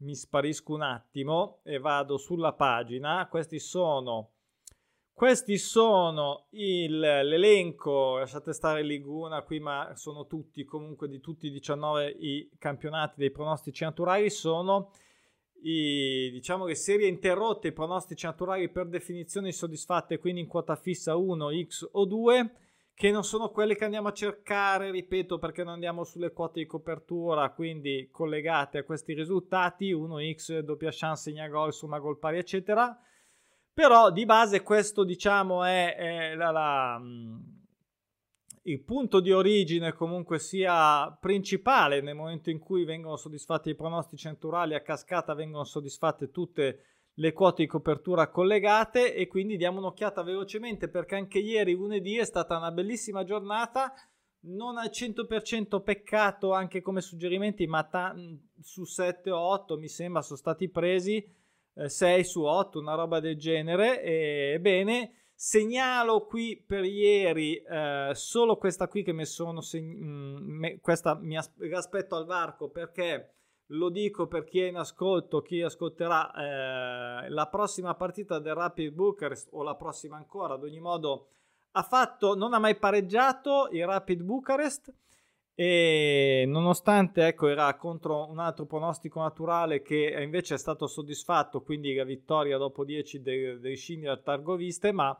mi 0.00 0.14
sparisco 0.14 0.74
un 0.74 0.82
attimo 0.82 1.60
e 1.62 1.78
vado 1.78 2.18
sulla 2.18 2.52
pagina. 2.52 3.26
Questi 3.28 3.58
sono 3.58 4.31
Questi 5.14 5.56
sono 5.58 6.46
il, 6.50 6.98
l'elenco, 6.98 8.18
lasciate 8.18 8.52
stare 8.52 8.82
Liguna 8.82 9.42
qui, 9.42 9.60
ma 9.60 9.92
sono 9.94 10.26
tutti 10.26 10.64
comunque 10.64 11.08
di 11.08 11.20
tutti 11.20 11.46
i 11.46 11.50
19 11.50 12.08
i 12.08 12.50
campionati 12.58 13.14
dei 13.18 13.30
pronostici 13.30 13.84
naturali, 13.84 14.30
sono 14.30 14.90
i, 15.62 16.30
diciamo 16.32 16.66
le 16.66 16.74
serie 16.74 17.06
interrotte, 17.06 17.68
i 17.68 17.72
pronostici 17.72 18.26
naturali 18.26 18.68
per 18.68 18.88
definizione 18.88 19.48
insoddisfatte, 19.48 20.18
quindi 20.18 20.40
in 20.40 20.48
quota 20.48 20.74
fissa 20.76 21.14
1, 21.14 21.50
X 21.66 21.88
o 21.92 22.04
2, 22.04 22.54
che 22.94 23.10
non 23.10 23.22
sono 23.22 23.50
quelle 23.50 23.76
che 23.76 23.84
andiamo 23.84 24.08
a 24.08 24.12
cercare, 24.12 24.90
ripeto, 24.90 25.38
perché 25.38 25.62
non 25.62 25.74
andiamo 25.74 26.04
sulle 26.04 26.32
quote 26.32 26.60
di 26.60 26.66
copertura, 26.66 27.50
quindi 27.50 28.08
collegate 28.10 28.78
a 28.78 28.84
questi 28.84 29.12
risultati, 29.14 29.92
1X, 29.92 30.60
doppia 30.60 30.90
chance, 30.90 31.30
segna 31.30 31.48
gol, 31.48 31.72
somma 31.72 31.98
gol 31.98 32.18
pari, 32.18 32.38
eccetera. 32.38 32.98
Però 33.74 34.10
di 34.10 34.24
base 34.26 34.62
questo, 34.62 35.02
diciamo, 35.02 35.64
è, 35.64 35.94
è 35.94 36.34
la, 36.34 36.50
la 36.50 36.98
mm, 36.98 37.40
il 38.64 38.82
punto 38.84 39.20
di 39.20 39.32
origine 39.32 39.92
comunque 39.92 40.38
sia 40.38 41.10
principale 41.20 42.00
nel 42.00 42.14
momento 42.14 42.50
in 42.50 42.60
cui 42.60 42.84
vengono 42.84 43.16
soddisfatti 43.16 43.70
i 43.70 43.74
pronostici 43.74 44.28
naturali 44.28 44.74
a 44.74 44.82
cascata 44.82 45.34
vengono 45.34 45.64
soddisfatte 45.64 46.30
tutte 46.30 46.84
le 47.14 47.32
quote 47.32 47.62
di 47.62 47.68
copertura 47.68 48.28
collegate 48.28 49.14
e 49.14 49.26
quindi 49.26 49.56
diamo 49.56 49.78
un'occhiata 49.78 50.22
velocemente 50.22 50.88
perché 50.88 51.16
anche 51.16 51.40
ieri 51.40 51.74
lunedì 51.74 52.16
è 52.16 52.24
stata 52.24 52.56
una 52.56 52.70
bellissima 52.70 53.24
giornata. 53.24 53.92
Non 54.44 54.76
al 54.76 54.90
100% 54.92 55.82
peccato 55.82 56.52
anche 56.52 56.80
come 56.80 57.00
suggerimenti 57.00 57.66
ma 57.66 57.84
ta- 57.84 58.14
su 58.60 58.84
7 58.84 59.30
o 59.30 59.38
8 59.38 59.76
mi 59.76 59.88
sembra 59.88 60.22
sono 60.22 60.38
stati 60.38 60.68
presi 60.68 61.24
6 61.74 62.24
su 62.24 62.42
8 62.42 62.78
una 62.78 62.94
roba 62.94 63.20
del 63.20 63.36
genere. 63.36 64.02
E 64.02 64.58
bene 64.60 65.22
Segnalo 65.44 66.24
qui 66.26 66.56
per 66.64 66.84
ieri 66.84 67.56
eh, 67.56 68.12
solo 68.14 68.56
questa 68.58 68.86
qui 68.86 69.02
che 69.02 69.12
mi 69.12 69.24
sono 69.24 69.60
seg- 69.60 69.82
mm, 69.82 70.36
me, 70.36 70.78
questa 70.78 71.16
mi 71.16 71.36
as- 71.36 71.50
aspetto 71.72 72.14
al 72.14 72.26
varco 72.26 72.68
perché 72.68 73.32
lo 73.72 73.88
dico 73.88 74.28
per 74.28 74.44
chi 74.44 74.60
è 74.60 74.68
in 74.68 74.76
ascolto, 74.76 75.42
chi 75.42 75.60
ascolterà 75.60 77.24
eh, 77.24 77.28
la 77.28 77.48
prossima 77.48 77.96
partita 77.96 78.38
del 78.38 78.54
Rapid 78.54 78.92
Bucharest 78.92 79.48
o 79.50 79.64
la 79.64 79.74
prossima 79.74 80.16
ancora, 80.16 80.54
ad 80.54 80.62
ogni 80.62 80.78
modo 80.78 81.30
ha 81.72 81.82
fatto, 81.82 82.36
non 82.36 82.54
ha 82.54 82.60
mai 82.60 82.76
pareggiato 82.76 83.68
il 83.72 83.84
Rapid 83.84 84.22
Bucharest 84.22 84.94
e 85.54 86.44
nonostante 86.46 87.26
ecco, 87.26 87.48
era 87.48 87.74
contro 87.76 88.28
un 88.30 88.38
altro 88.38 88.64
pronostico 88.64 89.20
naturale 89.20 89.82
che 89.82 90.16
invece 90.22 90.54
è 90.54 90.58
stato 90.58 90.86
soddisfatto, 90.86 91.60
quindi 91.62 91.94
la 91.94 92.04
vittoria 92.04 92.56
dopo 92.56 92.84
10 92.84 93.20
dei, 93.22 93.60
dei 93.60 93.76
Scindia 93.76 94.16
Targoviste, 94.16 94.92
ma 94.92 95.18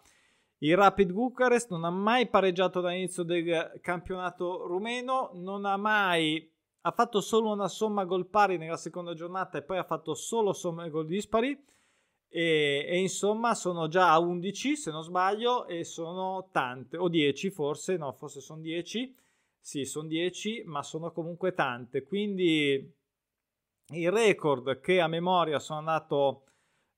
il 0.58 0.76
Rapid 0.76 1.12
Bucharest 1.12 1.70
non 1.70 1.84
ha 1.84 1.90
mai 1.90 2.28
pareggiato 2.28 2.80
dall'inizio 2.80 3.24
del 3.24 3.78
campionato 3.80 4.66
rumeno, 4.66 5.30
non 5.34 5.64
ha 5.64 5.76
mai 5.76 6.48
ha 6.84 6.90
fatto 6.90 7.20
solo 7.20 7.52
una 7.52 7.68
somma 7.68 8.04
gol 8.04 8.26
pari 8.26 8.56
nella 8.56 8.76
seconda 8.76 9.14
giornata 9.14 9.58
e 9.58 9.62
poi 9.62 9.78
ha 9.78 9.84
fatto 9.84 10.14
solo 10.14 10.52
somme 10.52 10.90
gol 10.90 11.06
dispari. 11.06 11.56
E, 12.28 12.86
e, 12.88 12.98
insomma 12.98 13.54
sono 13.54 13.88
già 13.88 14.10
a 14.10 14.18
11 14.18 14.76
se 14.76 14.90
non 14.90 15.02
sbaglio 15.02 15.66
e 15.66 15.84
sono 15.84 16.48
tante 16.50 16.96
o 16.96 17.08
10 17.08 17.50
forse 17.50 17.98
no 17.98 18.10
forse 18.12 18.40
sono 18.40 18.62
10 18.62 19.14
sì, 19.62 19.84
sono 19.84 20.08
10, 20.08 20.64
ma 20.66 20.82
sono 20.82 21.12
comunque 21.12 21.54
tante. 21.54 22.02
Quindi 22.02 22.94
il 23.90 24.10
record 24.10 24.80
che 24.80 25.00
a 25.00 25.06
memoria 25.06 25.60
sono 25.60 25.78
andato, 25.78 26.46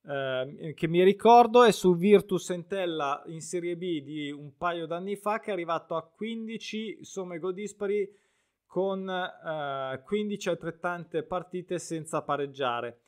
eh, 0.06 0.72
che 0.74 0.88
mi 0.88 1.02
ricordo, 1.04 1.62
è 1.62 1.72
sul 1.72 1.98
Virtus 1.98 2.48
Entella 2.50 3.22
in 3.26 3.42
Serie 3.42 3.76
B 3.76 4.00
di 4.00 4.30
un 4.30 4.56
paio 4.56 4.86
d'anni 4.86 5.14
fa, 5.14 5.40
che 5.40 5.50
è 5.50 5.52
arrivato 5.52 5.94
a 5.94 6.02
15 6.02 7.04
somme 7.04 7.38
gol 7.38 7.52
dispari 7.52 8.10
con 8.64 9.06
eh, 9.08 10.02
15 10.02 10.48
altrettante 10.48 11.22
partite 11.22 11.78
senza 11.78 12.22
pareggiare. 12.22 13.00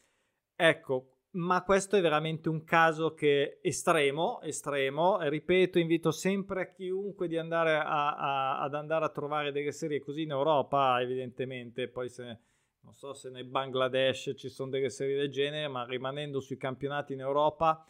Ecco, 0.54 1.15
ma 1.36 1.62
questo 1.62 1.96
è 1.96 2.00
veramente 2.00 2.48
un 2.48 2.64
caso 2.64 3.14
che 3.14 3.58
estremo, 3.60 4.40
estremo. 4.40 5.18
ripeto, 5.20 5.78
invito 5.78 6.10
sempre 6.10 6.62
a 6.62 6.70
chiunque 6.70 7.28
di 7.28 7.36
andare 7.36 7.76
a, 7.76 8.14
a, 8.16 8.60
ad 8.60 8.74
andare 8.74 9.04
a 9.04 9.10
trovare 9.10 9.52
delle 9.52 9.72
serie 9.72 10.00
così 10.00 10.22
in 10.22 10.30
Europa, 10.30 11.00
evidentemente, 11.00 11.88
poi 11.88 12.08
se 12.08 12.38
non 12.80 12.94
so 12.94 13.12
se 13.14 13.30
nel 13.30 13.44
Bangladesh 13.44 14.32
ci 14.36 14.48
sono 14.48 14.70
delle 14.70 14.90
serie 14.90 15.16
del 15.16 15.30
genere, 15.30 15.68
ma 15.68 15.84
rimanendo 15.84 16.40
sui 16.40 16.56
campionati 16.56 17.14
in 17.14 17.20
Europa, 17.20 17.84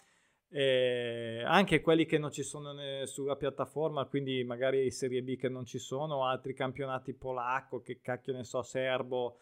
eh, 0.49 1.43
anche 1.45 1.81
quelli 1.83 2.07
che 2.07 2.19
non 2.19 2.31
ci 2.31 2.43
sono 2.43 2.75
sulla 3.05 3.37
piattaforma, 3.37 4.07
quindi 4.07 4.43
magari 4.43 4.91
Serie 4.91 5.23
B 5.23 5.37
che 5.37 5.49
non 5.49 5.67
ci 5.67 5.79
sono, 5.79 6.25
altri 6.25 6.55
campionati 6.55 7.13
polacco, 7.13 7.81
che 7.81 8.01
cacchio 8.01 8.33
ne 8.33 8.45
so, 8.45 8.63
serbo, 8.63 9.41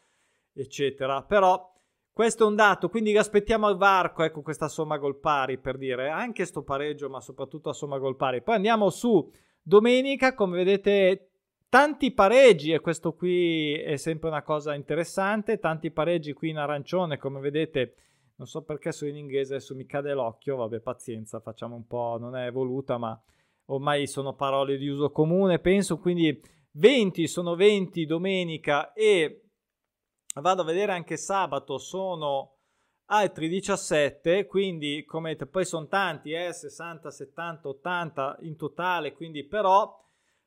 eccetera. 0.52 1.22
Però 1.22 1.73
questo 2.14 2.44
è 2.44 2.46
un 2.46 2.54
dato, 2.54 2.88
quindi 2.88 3.16
aspettiamo 3.16 3.66
al 3.66 3.76
varco, 3.76 4.22
ecco 4.22 4.40
questa 4.40 4.68
somma 4.68 4.98
gol 4.98 5.18
pari 5.18 5.58
per 5.58 5.76
dire, 5.76 6.10
anche 6.10 6.44
sto 6.44 6.62
pareggio, 6.62 7.08
ma 7.08 7.20
soprattutto 7.20 7.70
a 7.70 7.72
somma 7.72 7.98
gol 7.98 8.14
pari. 8.14 8.40
Poi 8.40 8.54
andiamo 8.54 8.88
su 8.88 9.28
domenica, 9.60 10.32
come 10.32 10.58
vedete 10.58 11.30
tanti 11.68 12.12
pareggi 12.12 12.70
e 12.70 12.78
questo 12.78 13.14
qui 13.14 13.74
è 13.74 13.96
sempre 13.96 14.28
una 14.28 14.42
cosa 14.42 14.76
interessante, 14.76 15.58
tanti 15.58 15.90
pareggi 15.90 16.32
qui 16.34 16.50
in 16.50 16.58
arancione, 16.58 17.18
come 17.18 17.40
vedete, 17.40 17.96
non 18.36 18.46
so 18.46 18.62
perché 18.62 18.92
sono 18.92 19.10
in 19.10 19.16
inglese, 19.16 19.56
adesso 19.56 19.74
mi 19.74 19.84
cade 19.84 20.14
l'occhio, 20.14 20.54
vabbè 20.54 20.78
pazienza, 20.78 21.40
facciamo 21.40 21.74
un 21.74 21.88
po', 21.88 22.16
non 22.20 22.36
è 22.36 22.52
voluta, 22.52 22.96
ma 22.96 23.20
ormai 23.66 24.06
sono 24.06 24.34
parole 24.34 24.76
di 24.76 24.86
uso 24.86 25.10
comune, 25.10 25.58
penso, 25.58 25.98
quindi 25.98 26.40
20 26.74 27.26
sono 27.26 27.56
20 27.56 28.06
domenica 28.06 28.92
e 28.92 29.43
vado 30.40 30.62
a 30.62 30.64
vedere 30.64 30.92
anche 30.92 31.16
sabato 31.16 31.78
sono 31.78 32.56
altri 33.06 33.48
17 33.48 34.46
quindi 34.46 35.04
come 35.04 35.36
poi 35.36 35.64
sono 35.64 35.86
tanti 35.86 36.32
eh, 36.32 36.52
60 36.52 37.10
70 37.10 37.68
80 37.68 38.36
in 38.40 38.56
totale 38.56 39.12
quindi 39.12 39.44
però 39.44 40.02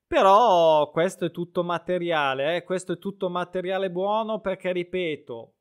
però 0.06 0.90
questo 0.92 1.26
è 1.26 1.32
tutto 1.32 1.64
materiale 1.64 2.56
eh, 2.56 2.64
questo 2.64 2.94
è 2.94 2.98
tutto 2.98 3.30
materiale 3.30 3.92
buono 3.92 4.40
perché 4.40 4.72
ripeto 4.72 5.54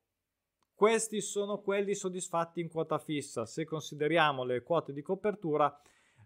questi 0.77 1.23
sono 1.23 1.63
quelli 1.63 1.95
soddisfatti 1.95 2.61
in 2.61 2.69
quota 2.69 2.99
fissa. 2.99 3.47
Se 3.47 3.65
consideriamo 3.65 4.45
le 4.45 4.63
quote 4.63 4.93
di 4.93 5.01
copertura 5.01 5.75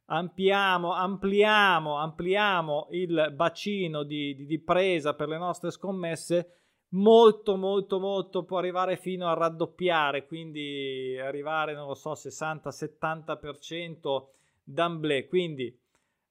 ampliamo, 0.07 0.93
ampliamo, 0.93 1.97
ampliamo 1.97 2.89
il 2.91 3.33
bacino 3.33 4.03
di, 4.03 4.35
di, 4.35 4.47
di 4.47 4.59
presa 4.59 5.15
per 5.15 5.29
le 5.29 5.39
nostre 5.39 5.71
scommesse 5.71 6.60
molto 6.93 7.57
molto 7.57 8.01
molto 8.01 8.45
può 8.45 8.59
arrivare 8.59 8.97
fino 8.97 9.29
a 9.29 9.35
raddoppiare 9.35 10.27
quindi 10.27 11.17
arrivare 11.19 11.75
non 11.75 11.87
lo 11.87 11.95
so 11.95 12.15
60 12.15 12.71
70% 12.71 14.27
d'amblè. 14.73 15.27
Quindi 15.27 15.67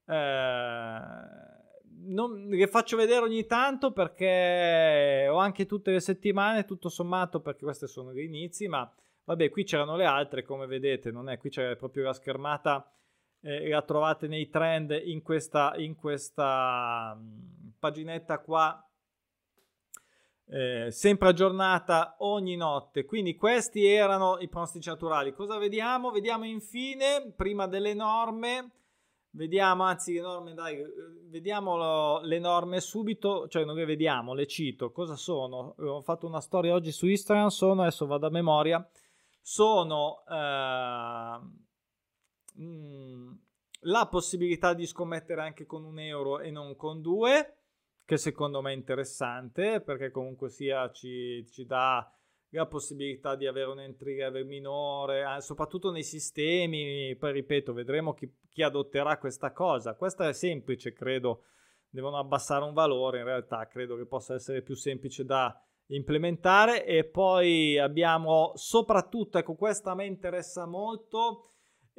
eh, 0.06 1.00
non, 2.02 2.48
le 2.48 2.68
faccio 2.68 2.98
vedere 2.98 3.26
ogni 3.26 3.46
tanto 3.46 3.92
perché 3.92 5.28
ho 5.30 5.38
anche 5.38 5.66
tutte 5.66 5.92
le 5.92 6.00
settimane 6.00 6.66
tutto 6.66 6.90
sommato 6.90 7.42
perché 7.42 7.64
questi 7.64 7.88
sono 7.88 8.14
gli 8.14 8.22
inizi 8.22 8.68
ma 8.68 8.90
vabbè 9.26 9.50
qui 9.50 9.64
c'erano 9.64 9.96
le 9.96 10.06
altre 10.06 10.44
come 10.44 10.66
vedete 10.66 11.12
non 11.12 11.30
è 11.30 11.38
qui 11.38 11.50
c'è 11.50 11.76
proprio 11.76 12.06
la 12.06 12.14
schermata 12.14 12.90
eh, 13.42 13.68
la 13.68 13.82
trovate 13.82 14.28
nei 14.28 14.50
trend 14.50 15.00
in 15.04 15.22
questa 15.22 15.74
in 15.76 15.96
questa 15.96 17.16
mm, 17.20 17.70
paginetta 17.78 18.40
qua 18.40 18.89
eh, 20.50 20.90
sempre 20.92 21.30
aggiornata 21.30 22.16
ogni 22.20 22.56
notte. 22.56 23.06
Quindi 23.06 23.36
questi 23.36 23.86
erano 23.86 24.38
i 24.40 24.48
pronostici 24.48 24.90
naturali. 24.90 25.34
Cosa 25.34 25.58
vediamo? 25.58 26.12
Vediamo 26.12 26.46
infine, 26.46 27.32
prima 27.36 27.68
delle 27.68 27.94
norme, 27.94 28.72
vediamo, 29.32 29.84
anzi 29.84 30.14
le 30.14 30.22
norme, 30.22 30.54
dai, 30.54 30.84
vediamo 31.30 32.20
le 32.22 32.40
norme 32.40 32.80
subito, 32.80 33.48
cioè 33.48 33.64
non 33.64 33.76
le 33.76 33.86
vediamo, 33.86 34.34
le 34.34 34.48
cito. 34.48 34.92
Cosa 34.92 35.16
sono? 35.16 35.76
Ho 35.78 36.02
fatto 36.02 36.26
una 36.26 36.42
storia 36.42 36.74
oggi 36.74 36.92
su 36.92 37.08
Instagram, 37.08 37.48
sono, 37.48 37.82
adesso 37.82 38.06
vado 38.08 38.28
a 38.28 38.32
memoria, 38.32 38.88
sono... 39.42 40.24
Eh, 40.28 41.68
la 43.84 44.08
possibilità 44.08 44.74
di 44.74 44.86
scommettere 44.86 45.42
anche 45.42 45.66
con 45.66 45.86
un 45.86 46.00
euro 46.00 46.40
e 46.40 46.52
non 46.52 46.76
con 46.76 47.02
due, 47.02 47.59
che 48.10 48.18
secondo 48.18 48.60
me 48.60 48.72
è 48.72 48.76
interessante 48.76 49.82
perché 49.82 50.10
comunque 50.10 50.50
sia 50.50 50.90
ci, 50.90 51.46
ci 51.52 51.68
dà 51.68 52.12
la 52.50 52.66
possibilità 52.66 53.36
di 53.36 53.46
avere 53.46 53.70
un 53.70 53.80
minore, 54.48 55.24
soprattutto 55.42 55.92
nei 55.92 56.02
sistemi. 56.02 57.16
Poi 57.20 57.32
ripeto, 57.32 57.72
vedremo 57.72 58.16
chi, 58.16 58.28
chi, 58.50 58.64
adotterà 58.64 59.20
questa 59.20 59.52
cosa. 59.52 59.94
Questa 59.94 60.28
è 60.28 60.34
semplice, 60.34 60.92
credo. 60.92 61.44
Devono 61.88 62.18
abbassare 62.18 62.66
un 62.66 62.74
valore, 62.74 63.20
in 63.20 63.26
realtà 63.26 63.68
credo 63.68 63.96
che 63.96 64.08
possa 64.08 64.34
essere 64.34 64.64
più 64.64 64.74
semplice 64.74 65.24
da 65.24 65.56
implementare. 65.90 66.88
E 66.88 67.04
poi 67.04 67.78
abbiamo 67.78 68.54
soprattutto, 68.56 69.38
ecco, 69.38 69.54
questa 69.54 69.94
mi 69.94 70.08
interessa 70.08 70.66
molto 70.66 71.44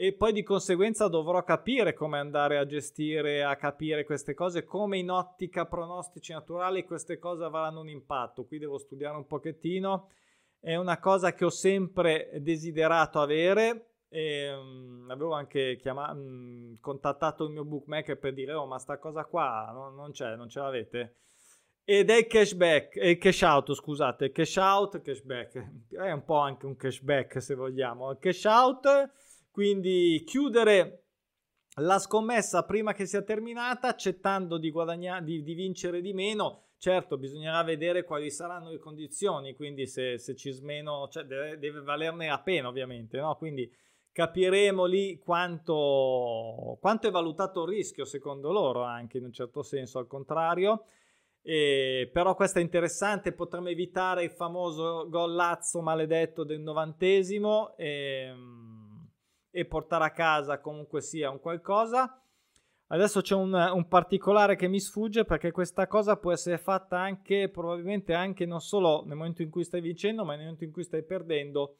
e 0.03 0.15
poi 0.15 0.33
di 0.33 0.43
conseguenza 0.43 1.09
dovrò 1.09 1.45
capire 1.45 1.93
come 1.93 2.19
andare 2.19 2.57
a 2.57 2.65
gestire, 2.65 3.45
a 3.45 3.55
capire 3.57 4.07
queste 4.07 4.33
cose, 4.33 4.65
come 4.65 4.97
in 4.97 5.11
ottica 5.11 5.67
pronostici 5.67 6.33
naturali 6.33 6.87
queste 6.87 7.19
cose 7.19 7.45
avranno 7.45 7.81
un 7.81 7.89
impatto. 7.91 8.47
Qui 8.47 8.57
devo 8.57 8.79
studiare 8.79 9.19
un 9.19 9.27
pochettino. 9.27 10.09
È 10.59 10.75
una 10.75 10.99
cosa 10.99 11.35
che 11.35 11.45
ho 11.45 11.51
sempre 11.51 12.31
desiderato 12.41 13.21
avere. 13.21 13.89
E, 14.09 14.51
um, 14.55 15.07
avevo 15.11 15.35
anche 15.35 15.77
chiama- 15.77 16.13
um, 16.13 16.79
contattato 16.81 17.45
il 17.45 17.51
mio 17.51 17.67
bookmaker 17.67 18.19
per 18.19 18.33
dire: 18.33 18.55
Oh, 18.55 18.65
ma 18.65 18.79
sta 18.79 18.97
cosa 18.97 19.27
qua 19.27 19.71
no, 19.71 19.91
non 19.91 20.13
c'è, 20.13 20.35
non 20.35 20.49
ce 20.49 20.61
l'avete. 20.61 21.17
Ed 21.85 22.09
è 22.09 22.17
il 22.17 22.27
cashback, 22.27 22.97
il 22.97 23.19
cash 23.19 23.43
out, 23.43 23.75
scusate, 23.75 24.33
cash 24.33 24.57
out, 24.57 25.03
cashback. 25.03 25.91
È 25.91 26.11
un 26.11 26.25
po' 26.25 26.39
anche 26.39 26.65
un 26.65 26.77
cashback 26.77 27.43
se 27.43 27.55
vogliamo. 27.55 28.17
Cash 28.17 28.45
out 28.45 29.11
quindi 29.51 30.23
chiudere 30.27 31.05
la 31.81 31.99
scommessa 31.99 32.65
prima 32.65 32.93
che 32.93 33.07
sia 33.07 33.23
terminata, 33.23 33.89
accettando 33.89 34.59
di, 34.59 34.71
guadagnare, 34.71 35.25
di, 35.25 35.43
di 35.43 35.55
vincere 35.55 36.01
di 36.01 36.13
meno. 36.13 36.69
Certo, 36.79 37.19
bisognerà 37.19 37.63
vedere 37.63 38.05
quali 38.05 38.31
saranno 38.31 38.71
le 38.71 38.79
condizioni, 38.79 39.55
quindi 39.55 39.87
se, 39.87 40.17
se 40.19 40.35
ci 40.35 40.51
smeno, 40.51 41.09
cioè 41.11 41.25
deve, 41.25 41.59
deve, 41.59 41.83
valerne 41.83 42.29
la 42.29 42.41
pena 42.41 42.69
ovviamente, 42.69 43.19
no? 43.19 43.37
Quindi 43.37 43.71
capiremo 44.13 44.87
lì 44.87 45.19
quanto, 45.19 46.79
quanto, 46.81 47.07
è 47.07 47.11
valutato 47.11 47.63
il 47.65 47.69
rischio 47.69 48.07
secondo 48.07 48.51
loro, 48.51 48.83
anche 48.83 49.19
in 49.19 49.25
un 49.25 49.33
certo 49.33 49.63
senso 49.63 49.99
al 49.99 50.07
contrario. 50.07 50.85
E, 51.43 52.09
però 52.13 52.35
questo 52.35 52.59
è 52.59 52.63
interessante, 52.63 53.33
potremmo 53.33 53.69
evitare 53.69 54.25
il 54.25 54.31
famoso 54.31 55.07
gol 55.09 55.35
Lazzo 55.35 55.83
maledetto 55.83 56.45
del 56.45 56.61
novantesimo. 56.61 57.77
Ehm, 57.77 58.70
e 59.51 59.65
portare 59.65 60.05
a 60.05 60.11
casa 60.11 60.61
comunque 60.61 61.01
sia 61.01 61.31
un 61.31 61.41
qualcosa. 61.41 62.21
Adesso 62.93 63.21
c'è 63.21 63.37
un, 63.37 63.53
un, 63.53 63.87
particolare 63.87 64.57
che 64.57 64.67
mi 64.67 64.81
sfugge 64.81 65.25
perché 65.25 65.53
questa 65.53 65.87
cosa 65.87 66.17
può 66.17 66.33
essere 66.33 66.59
fatta 66.59 66.99
anche 66.99 67.49
probabilmente 67.49 68.15
anche 68.15 68.47
non 68.47 68.61
solo 68.61 69.05
nel 69.07 69.17
momento 69.17 69.43
in 69.43 69.51
cui 69.51 69.63
stai 69.63 69.81
vincendo, 69.81 70.25
ma 70.25 70.33
nel 70.33 70.41
momento 70.41 70.65
in 70.65 70.73
cui 70.73 70.83
stai 70.83 71.05
perdendo. 71.05 71.77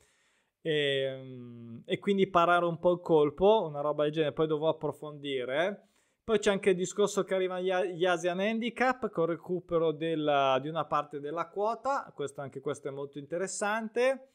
E, 0.63 0.73
ehm, 0.73 1.83
e 1.85 1.99
quindi 1.99 2.29
parare 2.29 2.65
un 2.65 2.79
po' 2.79 2.93
il 2.93 3.01
colpo, 3.01 3.67
una 3.67 3.81
roba 3.81 4.05
del 4.05 4.13
genere, 4.13 4.33
poi 4.33 4.47
dovrò 4.47 4.69
approfondire. 4.69 5.89
Poi 6.23 6.39
c'è 6.39 6.53
anche 6.53 6.71
il 6.71 6.77
discorso 6.77 7.25
che 7.25 7.35
arrivano 7.35 7.61
gli, 7.61 8.05
Asian 8.05 8.39
Handicap 8.39 9.11
con 9.11 9.27
recupero 9.27 9.91
della, 9.91 10.61
di 10.63 10.69
una 10.69 10.85
parte 10.85 11.19
della 11.19 11.49
quota, 11.49 12.09
questo, 12.15 12.41
anche 12.41 12.61
questo 12.61 12.87
è 12.87 12.93
molto 12.93 13.19
interessante. 13.19 14.29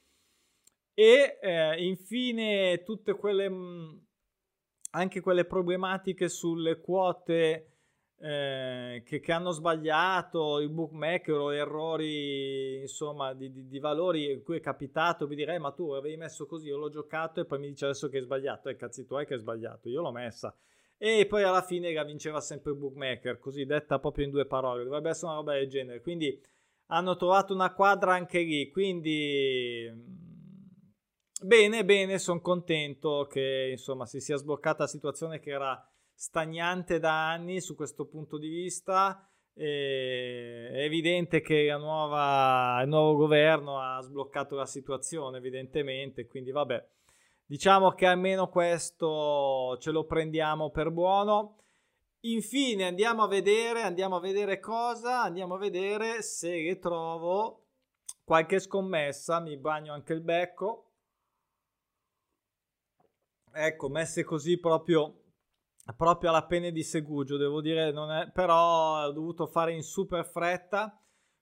E 0.98 1.40
eh, 1.42 1.86
infine 1.86 2.82
tutte 2.84 3.16
quelle, 3.16 3.50
mm, 3.50 3.98
anche 4.92 5.20
quelle 5.20 5.44
problematiche 5.44 6.30
sulle 6.30 6.80
quote 6.80 7.76
eh, 8.18 9.04
che, 9.06 9.20
che, 9.20 9.32
hanno 9.34 9.52
sbagliato 9.52 10.60
il 10.60 10.70
bookmaker 10.70 11.36
o 11.36 11.54
errori 11.54 12.80
insomma 12.80 13.34
di, 13.34 13.52
di, 13.52 13.68
di, 13.68 13.80
valori 13.80 14.32
in 14.32 14.42
cui 14.42 14.56
è 14.56 14.62
capitato 14.62 15.28
mi 15.28 15.36
direi 15.36 15.60
ma 15.60 15.72
tu 15.72 15.92
avevi 15.92 16.16
messo 16.16 16.46
così 16.46 16.68
io 16.68 16.78
l'ho 16.78 16.90
giocato 16.90 17.42
e 17.42 17.46
poi 17.46 17.60
mi 17.60 17.68
dice 17.68 17.86
adesso 17.86 18.08
che 18.08 18.18
hai 18.18 18.24
sbagliato 18.24 18.70
e 18.70 18.72
eh, 18.72 18.76
cazzi 18.78 19.06
tu 19.06 19.16
hai 19.16 19.26
che 19.26 19.34
hai 19.34 19.40
sbagliato 19.42 19.90
io 19.90 20.02
l'ho 20.02 20.14
messa 20.14 20.56
e 20.98 21.26
poi 21.26 21.44
alla 21.44 21.62
fine 21.62 21.92
la 21.92 22.06
vinceva 22.06 22.40
sempre 22.40 22.72
il 22.72 22.78
bookmaker 22.78 23.38
così 23.38 23.66
detta 23.66 24.00
proprio 24.00 24.24
in 24.24 24.32
due 24.32 24.46
parole 24.46 24.86
dovrebbe 24.86 25.10
essere 25.10 25.28
una 25.28 25.36
roba 25.36 25.54
del 25.54 25.68
genere 25.68 26.00
quindi 26.00 26.42
hanno 26.88 27.18
trovato 27.18 27.54
una 27.54 27.74
quadra 27.74 28.14
anche 28.14 28.40
lì 28.40 28.70
quindi 28.70 30.24
Bene, 31.46 31.86
bene, 31.86 32.18
sono 32.18 32.42
contento 32.42 33.28
che 33.30 33.68
insomma 33.70 34.08
si 34.08 34.20
sia 34.20 34.36
sbloccata 34.36 34.82
la 34.82 34.90
situazione 34.90 35.40
che 35.40 35.52
era 35.52 35.80
stagnante 36.12 36.98
da 36.98 37.30
anni 37.30 37.62
su 37.62 37.76
questo 37.76 38.08
punto 38.08 38.40
di 38.40 38.48
vista. 38.48 39.30
E 39.54 40.70
è 40.72 40.82
evidente 40.86 41.42
che 41.42 41.72
nuova, 41.78 42.82
il 42.82 42.88
nuovo 42.88 43.16
governo 43.16 43.80
ha 43.80 44.02
sbloccato 44.02 44.56
la 44.56 44.66
situazione, 44.66 45.38
evidentemente, 45.38 46.26
quindi 46.26 46.50
vabbè, 46.50 46.84
diciamo 47.46 47.92
che 47.92 48.08
almeno 48.08 48.50
questo 48.50 49.78
ce 49.80 49.92
lo 49.92 50.06
prendiamo 50.06 50.72
per 50.72 50.90
buono. 50.90 51.60
Infine 52.22 52.88
andiamo 52.88 53.22
a 53.22 53.28
vedere, 53.28 53.84
andiamo 53.84 54.16
a 54.16 54.20
vedere 54.20 54.60
cosa, 54.60 55.22
andiamo 55.22 55.54
a 55.54 55.60
vedere 55.60 56.24
se 56.24 56.80
trovo 56.80 57.68
qualche 58.24 58.58
scommessa, 58.58 59.40
mi 59.40 59.56
bagno 59.58 59.94
anche 59.94 60.14
il 60.14 60.22
becco 60.22 60.85
ecco, 63.56 63.90
messe 63.90 64.24
così 64.24 64.60
proprio, 64.60 65.22
proprio 65.96 66.30
alla 66.30 66.46
pene 66.46 66.72
di 66.72 66.84
Segugio, 66.84 67.38
devo 67.38 67.62
dire, 67.62 67.90
è, 67.90 68.32
però 68.32 69.06
ho 69.06 69.12
dovuto 69.12 69.48
fare 69.48 69.74
in 69.74 69.82
super 69.82 70.26
fretta. 70.26 71.00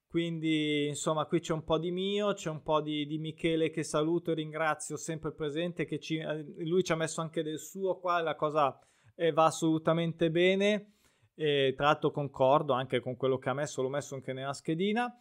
Quindi, 0.08 0.86
insomma, 0.88 1.26
qui 1.26 1.40
c'è 1.40 1.54
un 1.54 1.64
po' 1.64 1.80
di 1.80 1.90
mio, 1.90 2.34
c'è 2.34 2.52
un 2.52 2.62
po' 2.62 2.82
di, 2.82 3.08
di 3.08 3.18
Michele 3.18 3.72
che 3.72 3.82
saluto 3.82 4.30
e 4.30 4.36
ringrazio 4.36 4.96
sempre 4.96 5.34
presente, 5.34 5.86
che 5.86 5.98
ci, 6.00 6.18
eh, 6.18 6.46
lui 6.58 6.84
ci 6.84 6.92
ha 6.92 6.96
messo 6.96 7.20
anche 7.22 7.42
del 7.42 7.58
suo 7.58 7.98
qua, 7.98 8.22
la 8.22 8.36
cosa 8.36 8.80
eh, 9.16 9.32
va 9.32 9.46
assolutamente 9.46 10.30
bene. 10.30 10.94
E, 11.34 11.74
tra 11.76 11.88
l'altro 11.88 12.12
concordo 12.12 12.74
anche 12.74 13.00
con 13.00 13.16
quello 13.16 13.40
che 13.40 13.50
ha 13.50 13.56
messo, 13.56 13.82
l'ho 13.82 13.90
messo 13.90 14.14
anche 14.14 14.34
nella 14.34 14.54
schedina. 14.54 15.12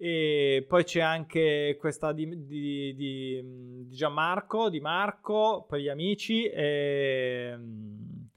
E 0.00 0.64
poi 0.68 0.84
c'è 0.84 1.00
anche 1.00 1.76
questa 1.76 2.12
di, 2.12 2.28
di, 2.46 2.94
di, 2.94 3.84
di 3.88 3.96
Gianmarco, 3.96 4.70
di 4.70 4.78
Marco, 4.78 5.66
per 5.68 5.80
gli 5.80 5.88
amici, 5.88 6.48
ehm, 6.48 8.28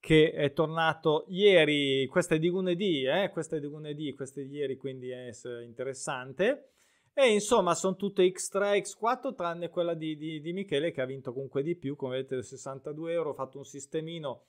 che 0.00 0.32
è 0.32 0.54
tornato 0.54 1.26
ieri, 1.28 2.06
questa 2.06 2.36
è 2.36 2.38
di 2.38 2.48
lunedì, 2.48 3.04
eh? 3.04 3.28
questa 3.30 3.56
è 3.56 3.60
di 3.60 3.66
lunedì, 3.66 4.14
questa 4.14 4.40
è 4.40 4.44
di 4.44 4.56
ieri, 4.56 4.78
quindi 4.78 5.10
è 5.10 5.30
interessante. 5.62 6.70
E 7.12 7.32
insomma 7.32 7.74
sono 7.74 7.96
tutte 7.96 8.24
X3, 8.24 8.82
X4, 8.82 9.34
tranne 9.34 9.68
quella 9.68 9.92
di, 9.94 10.16
di, 10.16 10.52
Michele 10.54 10.90
che 10.90 11.02
ha 11.02 11.06
vinto 11.06 11.34
comunque 11.34 11.62
di 11.62 11.76
più, 11.76 11.96
come 11.96 12.16
vedete 12.16 12.42
62 12.42 13.12
euro, 13.12 13.30
ho 13.30 13.34
fatto 13.34 13.58
un 13.58 13.64
sistemino 13.64 14.44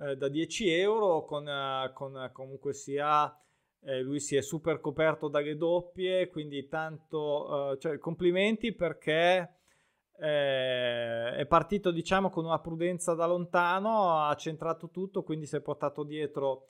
eh, 0.00 0.16
da 0.16 0.28
10 0.28 0.70
euro 0.70 1.24
con, 1.24 1.46
uh, 1.46 1.92
con 1.92 2.30
comunque 2.32 2.74
sia 2.74 3.32
eh, 3.82 4.00
lui 4.00 4.20
si 4.20 4.36
è 4.36 4.42
super 4.42 4.80
coperto 4.80 5.28
dalle 5.28 5.56
doppie, 5.56 6.28
quindi 6.28 6.66
tanto, 6.68 7.72
uh, 7.72 7.76
cioè, 7.78 7.98
complimenti 7.98 8.74
perché 8.74 9.56
eh, 10.18 11.34
è 11.34 11.46
partito 11.46 11.90
diciamo 11.90 12.28
con 12.28 12.44
una 12.44 12.60
prudenza 12.60 13.14
da 13.14 13.26
lontano, 13.26 14.20
ha 14.20 14.34
centrato 14.34 14.90
tutto, 14.90 15.22
quindi 15.22 15.46
si 15.46 15.56
è 15.56 15.60
portato 15.60 16.04
dietro 16.04 16.66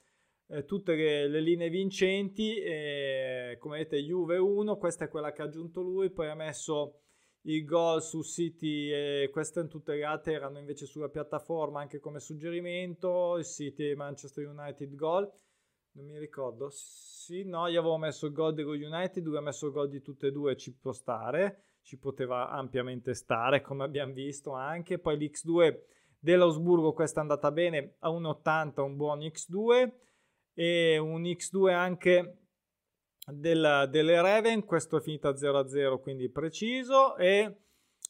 eh, 0.48 0.64
tutte 0.64 0.94
le, 0.94 1.28
le, 1.28 1.40
linee 1.40 1.68
vincenti, 1.68 2.56
e, 2.60 3.56
come 3.58 3.78
vedete 3.78 3.98
Juve 4.04 4.38
1, 4.38 4.76
questa 4.76 5.06
è 5.06 5.08
quella 5.08 5.32
che 5.32 5.42
ha 5.42 5.46
aggiunto 5.46 5.80
lui, 5.80 6.10
poi 6.10 6.28
ha 6.28 6.34
messo 6.34 7.00
il 7.44 7.64
gol 7.64 8.02
su 8.02 8.22
City 8.22 8.92
e 8.92 9.30
queste 9.32 9.66
tutte 9.66 9.94
le 9.94 10.04
altre 10.04 10.34
erano 10.34 10.58
invece 10.58 10.84
sulla 10.84 11.08
piattaforma 11.08 11.80
anche 11.80 11.98
come 11.98 12.20
suggerimento, 12.20 13.42
City 13.42 13.90
e 13.90 13.94
Manchester 13.96 14.46
United 14.46 14.94
gol 14.94 15.32
non 16.00 16.10
mi 16.10 16.18
ricordo. 16.18 16.68
Sì, 16.70 17.44
no, 17.44 17.66
io 17.66 17.80
avevo 17.80 17.98
messo 17.98 18.26
il 18.26 18.32
gol 18.32 18.54
dello 18.54 18.72
United, 18.72 19.22
lui 19.24 19.36
ha 19.36 19.42
messo 19.42 19.66
il 19.66 19.72
gol 19.72 19.88
di 19.88 20.00
tutte 20.00 20.28
e 20.28 20.32
due, 20.32 20.56
ci 20.56 20.74
può 20.74 20.92
stare, 20.92 21.62
ci 21.82 21.98
poteva 21.98 22.50
ampiamente 22.50 23.14
stare, 23.14 23.60
come 23.60 23.84
abbiamo 23.84 24.12
visto 24.12 24.52
anche. 24.52 24.98
Poi 24.98 25.16
l'X2 25.18 25.78
dell'Ausburgo, 26.18 26.92
questa 26.92 27.20
è 27.20 27.22
andata 27.22 27.52
bene, 27.52 27.96
a 28.00 28.10
1,80 28.10 28.80
un 28.80 28.96
buon 28.96 29.20
X2 29.20 29.92
e 30.54 30.98
un 30.98 31.22
X2 31.22 31.72
anche 31.72 32.38
del, 33.26 33.86
delle 33.90 34.20
Raven, 34.20 34.64
questo 34.64 34.96
è 34.96 35.00
finito 35.00 35.28
a 35.28 35.34
0-0, 35.34 36.00
quindi 36.00 36.30
preciso 36.30 37.16
e 37.16 37.56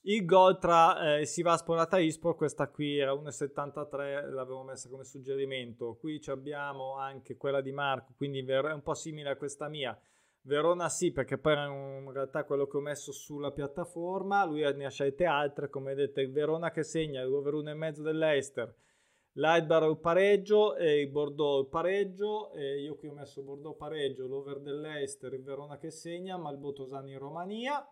il 0.02 0.24
gol 0.24 0.58
tra 0.58 1.18
eh, 1.18 1.26
Sivaspor 1.26 1.76
e 1.76 1.80
Ataispor, 1.80 2.34
questa 2.34 2.68
qui 2.68 2.98
era 2.98 3.12
1,73, 3.12 4.30
l'avevo 4.30 4.62
messa 4.62 4.88
come 4.88 5.04
suggerimento. 5.04 5.96
Qui 6.00 6.22
abbiamo 6.28 6.96
anche 6.96 7.36
quella 7.36 7.60
di 7.60 7.70
Marco, 7.70 8.14
quindi 8.16 8.42
è 8.42 8.72
un 8.72 8.82
po' 8.82 8.94
simile 8.94 9.30
a 9.30 9.36
questa 9.36 9.68
mia. 9.68 9.98
Verona 10.42 10.88
sì, 10.88 11.12
perché 11.12 11.36
poi 11.36 11.52
era 11.52 11.66
in 11.66 12.10
realtà 12.12 12.44
quello 12.44 12.66
che 12.66 12.78
ho 12.78 12.80
messo 12.80 13.12
sulla 13.12 13.50
piattaforma. 13.50 14.42
Lui 14.46 14.60
ne 14.74 14.86
ha 14.86 14.90
scelte 14.90 15.26
altre, 15.26 15.68
come 15.68 15.92
vedete, 15.92 16.26
Verona 16.28 16.70
che 16.70 16.82
segna, 16.82 17.22
l'over 17.22 17.52
1,5 17.54 18.00
dell'Eister, 18.00 18.74
l'Aidbar 19.32 19.82
il 19.82 19.98
pareggio 19.98 20.76
e 20.76 21.02
il 21.02 21.10
Bordeaux 21.10 21.64
il 21.64 21.68
pareggio. 21.68 22.52
E 22.52 22.80
io 22.80 22.96
qui 22.96 23.08
ho 23.08 23.12
messo 23.12 23.42
Bordeaux 23.42 23.76
pareggio, 23.76 24.26
l'over 24.26 24.60
dell'Eister, 24.60 25.34
il 25.34 25.42
Verona 25.42 25.76
che 25.76 25.90
segna, 25.90 26.38
ma 26.38 26.50
il 26.50 26.56
Botosani 26.56 27.12
in 27.12 27.18
Romania 27.18 27.86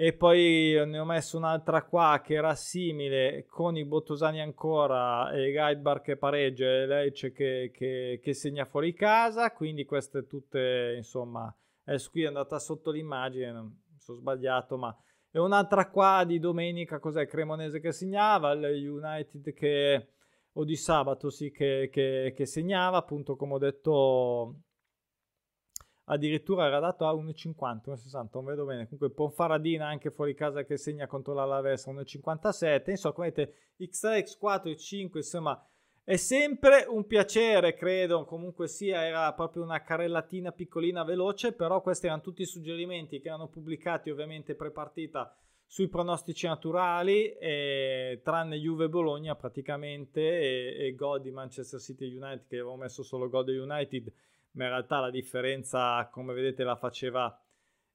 e 0.00 0.12
poi 0.12 0.80
ne 0.86 0.96
ho 1.00 1.04
messo 1.04 1.36
un'altra 1.36 1.82
qua 1.82 2.20
che 2.22 2.34
era 2.34 2.54
simile 2.54 3.46
con 3.48 3.76
i 3.76 3.84
Bottosani 3.84 4.40
ancora 4.40 5.32
e 5.32 5.50
Guidebar 5.50 6.00
che 6.02 6.16
pareggia 6.16 6.66
e 6.66 6.86
Lecce 6.86 7.32
che, 7.32 7.72
che, 7.74 8.20
che, 8.22 8.32
segna 8.32 8.64
fuori 8.64 8.94
casa 8.94 9.50
quindi 9.50 9.84
queste 9.84 10.28
tutte 10.28 10.94
insomma 10.96 11.52
è 11.82 11.96
qui 12.12 12.22
è 12.22 12.26
andata 12.26 12.60
sotto 12.60 12.92
l'immagine 12.92 13.50
non 13.50 13.76
sono 13.96 14.18
sbagliato 14.18 14.78
ma 14.78 14.96
e 15.30 15.38
un'altra 15.40 15.90
qua 15.90 16.24
di 16.26 16.38
domenica, 16.38 16.98
cos'è? 16.98 17.26
Cremonese 17.26 17.80
che 17.80 17.92
segnava, 17.92 18.52
il 18.52 18.88
United 18.88 19.52
che, 19.52 20.08
o 20.52 20.64
di 20.64 20.74
sabato 20.74 21.28
sì, 21.28 21.50
che, 21.50 21.90
che 21.92 22.46
segnava, 22.46 22.96
appunto 22.96 23.36
come 23.36 23.54
ho 23.54 23.58
detto 23.58 24.62
addirittura 26.08 26.66
era 26.66 26.80
dato 26.80 27.06
a 27.06 27.12
1,50, 27.12 27.80
1,60, 27.86 28.28
non 28.32 28.44
vedo 28.44 28.64
bene. 28.64 28.84
Comunque 28.84 29.10
Ponfaradina 29.10 29.86
anche 29.86 30.10
fuori 30.10 30.34
casa 30.34 30.64
che 30.64 30.76
segna 30.76 31.06
contro 31.06 31.34
l'Alaves 31.34 31.86
a 31.86 31.92
1,57. 31.92 32.90
Insomma, 32.90 33.14
come 33.14 33.30
vedete, 33.30 33.54
X3, 33.78 34.24
X4, 34.24 34.70
X5, 34.72 35.16
insomma, 35.16 35.66
è 36.04 36.16
sempre 36.16 36.86
un 36.88 37.06
piacere, 37.06 37.74
credo, 37.74 38.24
comunque 38.24 38.66
sia, 38.66 39.04
era 39.04 39.30
proprio 39.34 39.62
una 39.62 39.82
carellatina 39.82 40.52
piccolina 40.52 41.04
veloce, 41.04 41.52
però 41.52 41.82
questi 41.82 42.06
erano 42.06 42.22
tutti 42.22 42.40
i 42.40 42.46
suggerimenti 42.46 43.20
che 43.20 43.28
erano 43.28 43.48
pubblicati 43.48 44.08
ovviamente 44.08 44.54
pre-partita 44.54 45.36
sui 45.66 45.88
pronostici 45.88 46.46
naturali, 46.46 47.30
e, 47.34 48.22
tranne 48.24 48.56
Juve 48.56 48.88
Bologna 48.88 49.34
praticamente 49.34 50.20
e, 50.20 50.86
e 50.86 50.94
gol 50.94 51.20
di 51.20 51.30
Manchester 51.30 51.78
City 51.78 52.06
United, 52.06 52.46
che 52.48 52.54
avevo 52.54 52.76
messo 52.76 53.02
solo 53.02 53.28
gol 53.28 53.44
di 53.44 53.58
United, 53.58 54.10
ma 54.58 54.64
in 54.64 54.70
realtà 54.70 55.00
la 55.00 55.10
differenza, 55.10 56.08
come 56.12 56.34
vedete, 56.34 56.64
la 56.64 56.76
faceva 56.76 57.40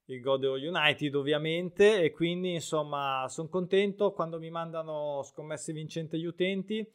il 0.05 0.19
gol 0.19 0.39
dello 0.39 0.55
United 0.55 1.13
ovviamente 1.15 2.01
e 2.01 2.11
quindi 2.11 2.53
insomma 2.53 3.25
sono 3.29 3.47
contento 3.47 4.11
quando 4.11 4.37
mi 4.37 4.49
mandano 4.49 5.21
scommesse 5.23 5.71
vincenti 5.71 6.19
gli 6.19 6.25
utenti 6.25 6.85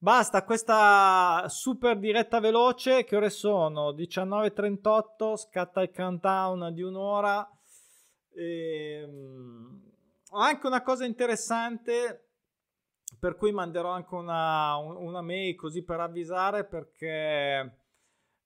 Basta 0.00 0.44
questa 0.44 1.46
super 1.48 1.98
diretta 1.98 2.38
veloce. 2.38 3.02
Che 3.02 3.16
ore 3.16 3.30
sono? 3.30 3.90
19.38. 3.90 5.36
Scatta 5.36 5.82
il 5.82 5.90
countdown 5.90 6.72
di 6.72 6.82
un'ora. 6.82 7.44
E, 8.32 9.02
um, 9.04 9.82
ho 10.30 10.38
anche 10.38 10.68
una 10.68 10.82
cosa 10.82 11.04
interessante. 11.04 12.28
Per 13.18 13.34
cui 13.34 13.50
manderò 13.50 13.90
anche 13.90 14.14
una, 14.14 14.76
una 14.76 15.20
mail 15.20 15.56
così 15.56 15.82
per 15.82 15.98
avvisare. 15.98 16.64
Perché 16.64 17.87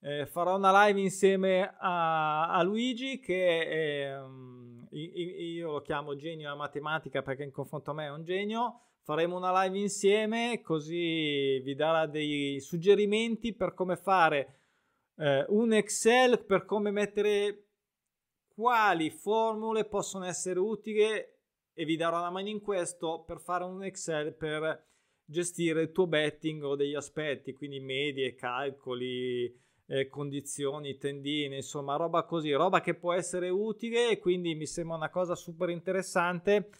eh, 0.02 0.26
farò 0.26 0.56
una 0.56 0.86
live 0.86 1.00
insieme 1.00 1.74
a, 1.78 2.48
a 2.48 2.62
Luigi. 2.62 3.18
Che 3.18 3.66
è, 3.66 4.20
um, 4.20 4.86
io 4.90 5.72
lo 5.72 5.80
chiamo 5.82 6.16
genio 6.16 6.44
della 6.44 6.54
matematica 6.54 7.22
perché 7.22 7.44
in 7.44 7.50
confronto 7.50 7.90
a 7.90 7.94
me 7.94 8.06
è 8.06 8.10
un 8.10 8.24
genio 8.24 8.80
faremo 9.04 9.36
una 9.36 9.64
live 9.64 9.78
insieme 9.78 10.60
così 10.62 11.58
vi 11.60 11.74
darà 11.74 12.06
dei 12.06 12.60
suggerimenti 12.60 13.52
per 13.52 13.74
come 13.74 13.96
fare 13.96 14.58
eh, 15.16 15.44
un 15.48 15.72
Excel, 15.72 16.44
per 16.44 16.64
come 16.64 16.90
mettere 16.90 17.66
quali 18.48 19.10
formule 19.10 19.84
possono 19.86 20.24
essere 20.24 20.58
utili 20.58 21.02
e 21.02 21.84
vi 21.84 21.96
darò 21.96 22.18
una 22.18 22.30
mano 22.30 22.48
in 22.48 22.60
questo 22.60 23.24
per 23.26 23.40
fare 23.40 23.64
un 23.64 23.82
Excel 23.82 24.34
per 24.34 24.90
gestire 25.24 25.82
il 25.82 25.92
tuo 25.92 26.06
betting 26.06 26.62
o 26.62 26.76
degli 26.76 26.94
aspetti, 26.94 27.54
quindi 27.54 27.80
medie, 27.80 28.34
calcoli, 28.34 29.50
eh, 29.92 30.08
condizioni, 30.08 30.96
tendine, 30.96 31.56
insomma 31.56 31.96
roba 31.96 32.22
così, 32.22 32.50
roba 32.52 32.80
che 32.80 32.94
può 32.94 33.12
essere 33.12 33.50
utile 33.50 34.18
quindi 34.18 34.54
mi 34.54 34.66
sembra 34.66 34.96
una 34.96 35.10
cosa 35.10 35.34
super 35.34 35.68
interessante 35.68 36.70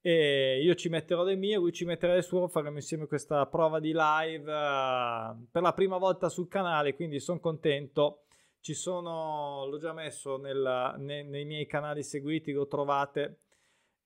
e 0.00 0.60
io 0.62 0.74
ci 0.74 0.88
metterò 0.88 1.22
le 1.22 1.36
mie, 1.36 1.58
lui 1.58 1.72
ci 1.72 1.84
metterà 1.84 2.14
le 2.14 2.22
sue, 2.22 2.48
faremo 2.48 2.76
insieme 2.76 3.06
questa 3.06 3.46
prova 3.46 3.78
di 3.78 3.92
live 3.94 4.50
uh, 4.50 5.46
per 5.50 5.62
la 5.62 5.74
prima 5.74 5.98
volta 5.98 6.30
sul 6.30 6.48
canale, 6.48 6.94
quindi 6.94 7.20
sono 7.20 7.38
contento. 7.38 8.22
Ci 8.60 8.72
sono, 8.72 9.66
l'ho 9.66 9.78
già 9.78 9.92
messo 9.92 10.38
nel, 10.38 10.94
nei, 10.98 11.24
nei 11.24 11.44
miei 11.44 11.66
canali 11.66 12.02
seguiti, 12.02 12.52
lo 12.52 12.66
trovate. 12.66 13.40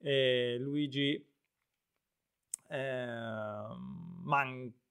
E 0.01 0.57
Luigi 0.59 1.25
eh, 2.69 3.07
Manca, 4.23 4.84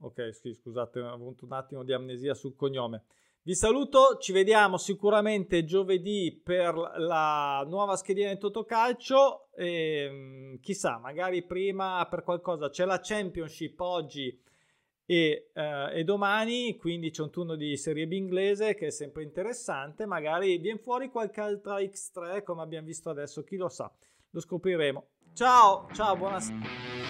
ok, 0.00 0.32
scusate, 0.32 1.00
ho 1.00 1.12
avuto 1.12 1.44
un 1.44 1.52
attimo 1.52 1.84
di 1.84 1.92
amnesia 1.92 2.34
sul 2.34 2.56
cognome. 2.56 3.04
Vi 3.46 3.54
saluto, 3.54 4.16
ci 4.18 4.32
vediamo 4.32 4.78
sicuramente 4.78 5.64
giovedì 5.64 6.40
per 6.42 6.74
la 6.96 7.62
nuova 7.68 7.94
schedina 7.94 8.32
di 8.32 8.38
Totocalcio 8.38 9.50
e 9.54 9.66
ehm, 9.66 10.60
chissà, 10.60 10.98
magari 10.98 11.42
prima 11.44 12.06
per 12.08 12.22
qualcosa 12.22 12.70
c'è 12.70 12.86
la 12.86 13.00
Championship 13.02 13.78
oggi 13.80 14.42
e, 15.04 15.50
eh, 15.52 15.90
e, 15.92 16.04
domani, 16.04 16.76
quindi 16.76 17.10
c'è 17.10 17.20
un 17.20 17.30
turno 17.30 17.54
di 17.54 17.76
Serie 17.76 18.06
B 18.06 18.12
inglese 18.12 18.74
che 18.74 18.86
è 18.86 18.90
sempre 18.90 19.24
interessante, 19.24 20.06
magari 20.06 20.56
viene 20.56 20.78
fuori 20.78 21.10
qualche 21.10 21.42
altra 21.42 21.80
X3 21.80 22.42
come 22.42 22.62
abbiamo 22.62 22.86
visto 22.86 23.10
adesso, 23.10 23.44
chi 23.44 23.56
lo 23.56 23.68
sa, 23.68 23.92
lo 24.30 24.40
scopriremo. 24.40 25.06
Ciao, 25.34 25.86
ciao, 25.92 26.16
buonasera. 26.16 27.03